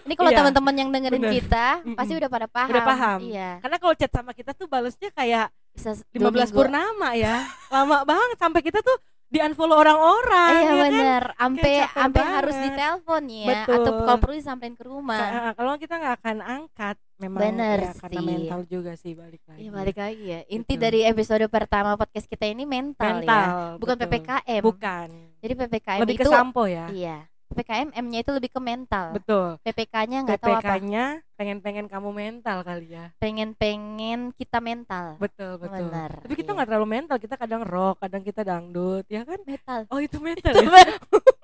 ini 0.03 0.15
kalau 0.15 0.31
Iya, 0.31 0.39
teman-teman 0.41 0.75
yang 0.75 0.89
dengerin 0.89 1.21
bener. 1.23 1.33
kita 1.35 1.67
pasti 1.95 2.13
udah 2.15 2.29
pada 2.29 2.47
paham. 2.47 2.71
Udah 2.71 2.83
paham. 2.83 3.19
iya. 3.23 3.51
Karena 3.61 3.77
kalau 3.77 3.93
chat 3.93 4.09
sama 4.09 4.33
kita 4.33 4.51
tuh 4.51 4.65
balesnya 4.65 5.09
kayak 5.11 5.47
bisa 5.71 5.93
dua 6.13 6.29
15 6.29 6.49
minggu. 6.49 6.57
purnama 6.57 7.09
ya. 7.13 7.45
Lama 7.69 8.05
banget. 8.05 8.37
Sampai 8.37 8.61
kita 8.61 8.81
tuh 8.81 8.97
di 9.27 9.39
unfollow 9.39 9.77
orang-orang 9.77 10.53
iya 10.53 10.63
ya 10.63 10.71
kan? 10.71 10.83
bener 10.85 11.23
sampai 11.35 11.73
capek 11.75 11.91
sampai 11.93 12.23
harus 12.23 12.55
banget. 12.55 12.67
ditelepon 12.71 13.23
ya 13.27 13.47
Betul. 13.47 13.75
atau 13.75 13.91
kalau 13.97 14.17
perlu 14.19 14.35
disamperin 14.35 14.75
ke 14.75 14.85
rumah 14.85 15.21
Ka- 15.21 15.55
kalau 15.55 15.73
kita 15.75 15.95
nggak 15.97 16.15
akan 16.17 16.37
angkat 16.41 16.97
memang 17.15 17.41
Bener 17.41 17.79
ya, 17.81 17.93
karena 17.97 18.15
sih. 18.17 18.27
mental 18.27 18.61
juga 18.65 18.93
sih 18.95 19.13
balik 19.13 19.43
lagi 19.45 19.59
Iya 19.61 19.71
balik 19.71 19.97
lagi 19.97 20.25
ya. 20.25 20.41
Inti 20.47 20.75
Betul. 20.75 20.83
dari 20.83 21.01
episode 21.05 21.45
pertama 21.47 21.91
podcast 21.95 22.27
kita 22.27 22.45
ini 22.45 22.63
mental, 22.65 23.07
ya. 23.07 23.15
mental 23.17 23.49
Bukan 23.77 23.95
betul. 23.95 24.09
PPKM. 24.09 24.63
bukan 24.63 25.09
Jadi 25.39 25.53
PPKM 25.57 26.01
lebih 26.03 26.17
itu 26.17 26.23
ke 26.23 26.31
sampo 26.31 26.63
ya 26.65 26.87
iya. 26.91 27.19
PPKM 27.47 27.89
M-nya 27.95 28.19
itu 28.21 28.31
lebih 28.31 28.49
ke 28.49 28.59
mental. 28.59 29.13
betul 29.13 29.61
PPK-nya 29.61 30.19
nggak 30.23 30.39
tahu 30.39 30.51
apa. 30.51 30.61
PPK-nya 30.61 31.05
pengen-pengen 31.35 31.87
kamu 31.87 32.11
mental 32.11 32.59
kali 32.61 32.87
ya 32.91 33.13
Pengen-pengen 33.17 34.33
kita 34.33 34.59
mental. 34.59 35.15
betul 35.17 35.57
betul 35.57 35.87
Benar, 35.87 36.11
tapi 36.19 36.35
kita 36.35 36.47
iya. 36.47 36.57
nggak 36.57 36.69
terlalu 36.69 36.89
mental 36.91 37.17
kita 37.17 37.35
kadang 37.35 37.63
rock 37.63 37.97
kadang 38.01 38.23
kita 38.23 38.41
dangdut 38.41 39.05
ya 39.07 39.23
kan 39.23 39.39
Mental. 39.41 39.81
oh 39.89 39.99
itu 39.99 40.17
mental 40.19 40.51
Itu 40.51 40.61
ya 40.61 40.71
men- 40.73 40.99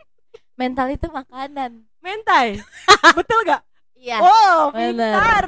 mental 0.61 0.87
itu 0.89 1.07
makanan. 1.07 1.71
mentai 1.99 2.61
betul 3.19 3.45
gak 3.45 3.63
Iya. 3.95 4.17
wow 4.19 4.73
bener. 4.73 5.13
pintar 5.13 5.47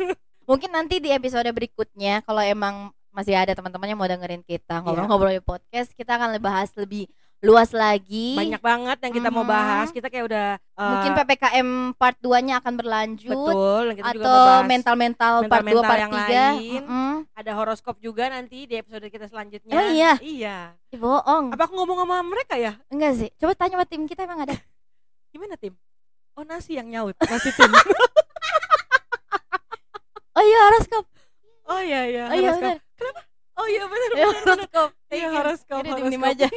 Mungkin 0.48 0.66
nanti 0.68 0.98
di 0.98 1.10
episode 1.10 1.46
berikutnya 1.48 2.22
kalau 2.22 2.40
emang 2.40 2.90
masih 3.10 3.34
ada 3.34 3.50
teman-teman 3.52 3.86
yang 3.86 3.94
mau 3.96 4.06
dengerin 4.06 4.42
kita 4.42 4.78
ngobrol-ngobrol 4.80 5.30
di 5.30 5.38
podcast, 5.40 5.90
kita 5.92 6.14
akan 6.14 6.38
bahas 6.38 6.70
lebih 6.74 7.06
luas 7.40 7.72
lagi. 7.72 8.36
banyak 8.36 8.60
banget 8.60 8.98
yang 9.00 9.12
kita 9.14 9.28
mau 9.28 9.40
Mhm. 9.40 9.48
bahas 9.48 9.88
kita 9.88 10.06
kayak 10.06 10.24
udah 10.24 10.46
uh, 10.74 10.84
Mungkin 10.86 11.10
PPKM 11.16 11.68
part 11.94 12.16
2-nya 12.18 12.60
akan 12.60 12.72
berlanjut. 12.74 13.32
betul 13.32 13.84
kita 13.94 14.12
atau 14.12 14.20
mau 14.20 14.60
mental-mental 14.62 15.34
part 15.42 15.64
2 15.64 15.72
mental-mental 15.72 15.82
part 15.82 15.98
yang 15.98 16.12
3 16.12 16.20
lain. 16.20 16.80
Mm-mm. 16.82 17.12
ada 17.32 17.52
horoskop 17.54 17.96
juga 17.96 18.28
nanti 18.28 18.64
di 18.64 18.74
episode 18.74 19.06
kita 19.06 19.24
selanjutnya 19.24 19.72
Oh 19.72 19.84
iya? 19.88 20.12
iya 20.20 20.56
bohong 20.92 21.48
apa 21.50 21.62
aku 21.62 21.74
ngomong 21.74 21.98
sama 21.98 22.20
mereka 22.22 22.54
ya 22.54 22.76
enggak 22.86 23.12
sih 23.16 23.28
coba 23.34 23.52
tanya 23.54 23.74
sama 23.74 23.86
tim 23.86 24.04
kita 24.04 24.20
emang 24.22 24.40
ada 24.42 24.56
gimana 25.30 25.56
tim 25.56 25.72
oh 26.34 26.44
nasi 26.44 26.76
yang 26.76 26.86
nyaut 26.86 27.16
nasi 27.18 27.48
tim 27.50 27.72
oh 30.30 30.42
iya 30.42 30.58
horoskop 30.62 31.04
oh 31.66 31.80
iya 31.80 32.00
iya 32.04 32.24
oh 32.26 32.34
iya 32.34 32.50
horoskop. 32.50 32.76
benar 32.76 33.24
oh 33.60 33.66
iya 33.68 33.84
benar 33.84 34.10
Iya, 34.10 34.26
benar, 34.26 34.40
horoskop 34.40 34.90
Iya, 35.10 35.28
horoskop, 35.30 35.80
diem-diem 35.84 36.22
horoskop. 36.22 36.32
aja. 36.32 36.48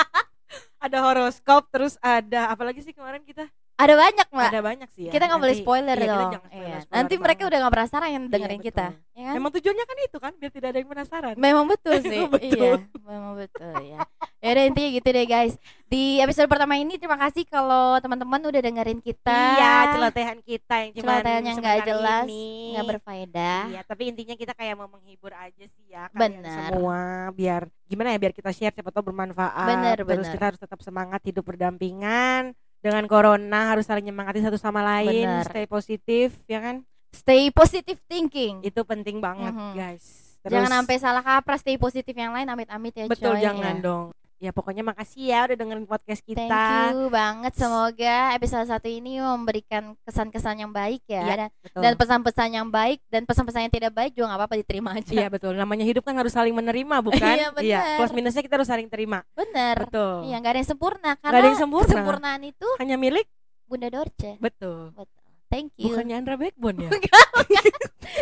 Ada 0.84 0.98
horoskop 1.04 1.62
terus 1.68 1.94
ada 2.00 2.48
apa 2.48 2.62
lagi 2.64 2.80
sih 2.80 2.96
kemarin 2.96 3.20
kita 3.20 3.44
Ada 3.80 3.94
banyak 3.96 4.26
mbak. 4.28 4.48
Ada 4.48 4.60
banyak 4.60 4.88
sih 4.92 5.02
ya. 5.08 5.10
kita 5.10 5.24
nggak 5.24 5.40
boleh 5.40 5.56
spoiler 5.56 5.96
iya, 5.96 6.02
kita 6.02 6.12
dong. 6.14 6.30
jangan 6.30 6.44
Iya. 6.44 6.58
spoiler-spoiler 6.60 6.92
Nanti 6.92 7.14
mereka 7.16 7.26
banget. 7.34 7.48
udah 7.48 7.58
nggak 7.58 7.72
penasaran 7.72 8.08
yang 8.10 8.24
dengerin 8.28 8.52
Iya, 8.54 8.66
kita. 8.66 8.86
Ya 9.10 9.22
kan? 9.22 9.34
Emang 9.34 9.50
tujuannya 9.50 9.84
kan 9.84 9.96
itu 10.00 10.18
kan 10.18 10.32
biar 10.36 10.50
tidak 10.50 10.68
ada 10.68 10.78
yang 10.78 10.90
penasaran. 10.90 11.34
Memang 11.34 11.64
betul 11.66 11.96
sih. 12.04 12.18
Memang 12.20 12.32
betul. 12.32 12.74
Iya, 12.76 13.00
memang 13.02 13.34
betul 13.34 13.74
ya. 13.82 13.98
Ya 14.40 14.48
udah 14.50 14.64
intinya 14.66 14.90
gitu 14.90 15.08
deh 15.10 15.26
guys. 15.26 15.54
Di 15.84 16.02
episode 16.18 16.46
pertama 16.46 16.74
ini 16.74 16.94
terima 16.94 17.18
kasih 17.18 17.42
kalau 17.44 17.98
teman-teman 17.98 18.40
udah 18.42 18.60
dengerin 18.60 19.00
kita. 19.00 19.38
Iya, 19.56 19.74
celotehan 19.92 20.38
kita 20.40 20.74
yang 20.76 20.90
cuma 20.92 21.02
Celotehan 21.10 21.42
yang 21.42 21.56
nggak 21.58 21.78
jelas, 21.82 22.24
nggak 22.70 22.86
berfaedah. 22.90 23.60
Iya, 23.68 23.80
tapi 23.82 24.02
intinya 24.06 24.34
kita 24.34 24.52
kayak 24.52 24.74
mau 24.74 24.88
menghibur 24.88 25.32
aja 25.32 25.64
sih 25.66 25.84
ya 25.86 26.06
kalian 26.08 26.40
Benar. 26.40 26.68
semua 26.70 27.00
biar 27.32 27.62
gimana 27.84 28.14
ya 28.14 28.18
biar 28.18 28.32
kita 28.32 28.50
share 28.50 28.70
siapa 28.70 28.88
tahu 28.88 29.08
bermanfaat. 29.08 29.66
Benar, 29.66 29.96
Terus 29.98 30.08
benar. 30.22 30.32
kita 30.32 30.44
harus 30.46 30.60
tetap 30.60 30.80
semangat 30.80 31.20
hidup 31.22 31.42
berdampingan 31.42 32.54
dengan 32.80 33.04
corona 33.04 33.70
harus 33.70 33.84
saling 33.84 34.02
menyemangati 34.02 34.40
satu 34.40 34.56
sama 34.56 34.80
lain, 34.80 35.24
Benar. 35.24 35.44
stay 35.46 35.64
positif 35.64 36.32
ya 36.44 36.60
kan? 36.60 36.82
Stay 37.10 37.50
positive 37.50 38.00
thinking. 38.06 38.60
Itu 38.60 38.82
penting 38.82 39.20
banget, 39.20 39.52
Mhm. 39.52 39.72
guys. 39.74 40.04
Jangan 40.40 40.72
sampai 40.82 40.96
salah 40.96 41.20
kaprah 41.20 41.60
stay 41.60 41.76
positif 41.76 42.16
yang 42.16 42.32
lain 42.32 42.48
amit-amit 42.48 42.96
ya 42.96 43.04
betul 43.04 43.36
coy. 43.36 43.44
jangan 43.44 43.76
ya. 43.76 43.84
dong. 43.84 44.06
Ya 44.40 44.56
pokoknya 44.56 44.80
makasih 44.80 45.28
ya 45.28 45.44
udah 45.44 45.52
dengerin 45.52 45.84
podcast 45.84 46.24
kita. 46.24 46.48
Thank 46.48 46.96
you 46.96 47.12
banget 47.12 47.52
semoga 47.52 48.32
episode 48.32 48.64
satu 48.64 48.88
ini 48.88 49.20
memberikan 49.20 49.92
kesan-kesan 50.08 50.64
yang 50.64 50.72
baik 50.72 51.04
ya 51.04 51.20
Iya, 51.20 51.34
dan, 51.36 51.48
Betul. 51.60 51.80
dan 51.84 51.92
pesan-pesan 52.00 52.48
yang 52.48 52.68
baik 52.72 53.04
dan 53.12 53.28
pesan-pesan 53.28 53.68
yang 53.68 53.74
tidak 53.76 53.92
baik 53.92 54.16
juga 54.16 54.32
nggak 54.32 54.40
apa-apa 54.40 54.56
diterima 54.56 54.96
aja. 54.96 55.12
Iya 55.12 55.28
betul. 55.28 55.52
Namanya 55.52 55.84
hidup 55.84 56.08
kan 56.08 56.16
harus 56.16 56.32
saling 56.32 56.56
menerima, 56.56 56.96
bukan? 57.12 57.20
Iya, 57.36 57.52
benar. 57.52 57.96
Plus 58.00 58.12
minusnya 58.16 58.40
kita 58.40 58.56
harus 58.56 58.68
saling 58.72 58.88
terima. 58.88 59.20
Bener. 59.36 59.76
Betul. 59.84 60.24
Iya 60.24 60.36
nggak 60.40 60.52
ada 60.56 60.60
yang 60.64 60.70
sempurna 60.72 61.10
karena 61.20 61.36
ada 61.36 61.48
yang 61.52 61.60
sempurna. 61.60 61.84
kesempurnaan 61.92 62.40
itu 62.48 62.68
Hanya 62.80 62.96
milik. 62.96 63.28
Bunda 63.68 63.92
Dorce. 63.92 64.40
Betul. 64.40 64.96
Betul. 64.96 65.19
Thank 65.50 65.74
you. 65.76 65.90
Bukannya 65.90 66.14
Andra 66.16 66.36
Backbone 66.36 66.78
ya? 66.80 66.90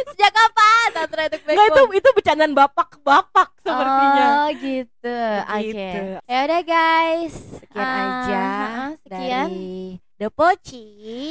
Sejak 0.08 0.30
kapan 0.30 0.88
Tantra 0.90 1.22
itu 1.24 1.36
Enggak 1.42 1.66
itu 1.66 1.82
itu 1.94 2.08
bercandaan 2.10 2.52
bapak 2.52 2.86
ke 2.90 2.98
bapak 3.00 3.48
sepertinya. 3.58 4.26
Oh 4.26 4.48
gitu. 4.54 5.18
Oke. 5.44 5.60
Begitu. 5.62 6.00
Ya 6.24 6.38
udah 6.42 6.62
guys. 6.62 7.34
Sekian 7.58 7.78
Ah, 7.78 8.00
aja 8.02 8.44
sekian. 8.98 9.48
dari 9.48 9.76
The 10.18 10.28
Poci. 10.28 10.86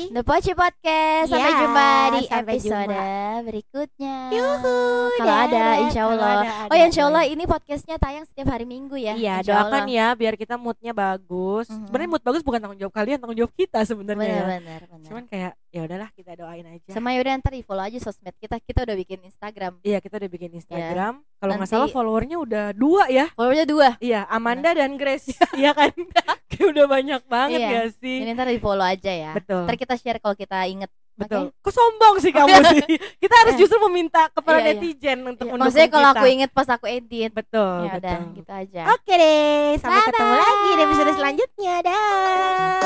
The 0.10 0.24
Poci 0.24 0.52
Podcast. 0.54 1.28
Sampai 1.28 1.44
Ya, 1.46 1.60
jumpa 1.60 1.88
di 2.08 2.20
sampai 2.24 2.54
episode 2.56 2.88
jumpa. 2.88 3.44
berikutnya. 3.44 4.16
Yuhu, 4.32 4.78
Kalau 5.14 5.36
ada, 5.36 5.64
insya 5.84 6.02
Allah. 6.08 6.32
ada, 6.40 6.52
Oh 6.64 6.72
ya 6.72 6.78
ada, 6.78 6.88
insya 6.88 7.02
Allah 7.04 7.20
ada. 7.22 7.28
ini 7.28 7.44
podcastnya 7.44 7.96
tayang 7.98 8.24
setiap 8.24 8.48
hari 8.48 8.64
Minggu 8.64 8.96
ya. 8.96 9.12
Iya, 9.14 9.44
doakan 9.44 9.84
Allah. 9.84 9.92
ya 9.92 10.08
biar 10.16 10.34
kita 10.36 10.56
moodnya 10.56 10.96
bagus. 10.96 11.68
Mhm. 11.68 11.84
Sebenarnya 11.84 12.10
mood 12.10 12.24
bagus 12.24 12.42
bukan 12.42 12.60
tanggung 12.60 12.80
jawab 12.80 12.96
kalian, 12.96 13.18
tanggung 13.18 13.36
jawab 13.36 13.52
kita 13.52 13.80
sebenarnya 13.84 14.24
ya. 14.24 14.40
Benar-benar. 14.56 14.82
benar. 14.88 15.04
Cuman 15.04 15.24
kayak 15.26 15.52
ya 15.78 15.86
udahlah 15.86 16.10
kita 16.18 16.34
doain 16.34 16.66
aja 16.66 16.90
sama 16.90 17.14
yaudah 17.14 17.38
ntar 17.38 17.54
di 17.54 17.62
follow 17.62 17.86
aja 17.86 18.02
sosmed 18.02 18.34
kita 18.42 18.58
kita 18.58 18.82
udah 18.90 18.96
bikin 18.98 19.22
Instagram 19.22 19.78
iya 19.86 20.02
kita 20.02 20.18
udah 20.18 20.30
bikin 20.34 20.52
Instagram 20.58 21.22
ya. 21.22 21.38
kalau 21.38 21.54
nggak 21.54 21.70
salah 21.70 21.90
followernya 21.94 22.38
udah 22.42 22.66
dua 22.74 23.06
ya 23.14 23.30
followernya 23.38 23.68
dua 23.70 23.90
iya 24.02 24.26
Amanda 24.26 24.74
nah. 24.74 24.82
dan 24.82 24.98
Grace 24.98 25.38
iya 25.62 25.78
kan 25.78 25.94
kayak 26.50 26.68
udah 26.74 26.86
banyak 26.90 27.22
banget 27.30 27.60
iya. 27.62 27.70
gak 27.70 27.88
sih 28.02 28.26
ini 28.26 28.34
ntar 28.34 28.50
di 28.50 28.58
follow 28.58 28.82
aja 28.82 29.14
ya 29.14 29.38
betul 29.38 29.70
ntar 29.70 29.78
kita 29.78 29.94
share 30.02 30.18
kalau 30.18 30.34
kita 30.34 30.66
inget 30.66 30.90
Betul. 31.18 31.50
Okay. 31.50 31.66
Kok 31.66 31.74
sombong 31.74 32.16
sih 32.22 32.30
kamu 32.30 32.46
oh, 32.46 32.62
iya. 32.62 32.70
sih? 32.78 32.94
Kita 33.18 33.36
harus 33.42 33.58
justru 33.66 33.82
meminta 33.90 34.30
kepada 34.30 34.62
iya, 34.62 34.70
iya. 34.70 34.78
netizen 34.78 35.18
iya. 35.26 35.34
untuk 35.34 35.50
iya. 35.50 35.58
mendukung 35.58 35.66
Maksudnya 35.66 35.90
kalau 35.90 36.14
aku 36.14 36.30
inget 36.30 36.54
pas 36.54 36.70
aku 36.70 36.86
edit. 36.86 37.34
Betul. 37.34 37.90
Ya 37.90 37.98
udah 37.98 38.20
gitu 38.38 38.52
aja. 38.54 38.82
Oke 38.94 39.18
deh, 39.18 39.82
sampai 39.82 39.98
Bye-bye. 39.98 40.14
ketemu 40.14 40.36
lagi 40.38 40.70
di 40.70 40.84
episode 40.86 41.18
selanjutnya. 41.18 41.82
Dah. 41.82 42.78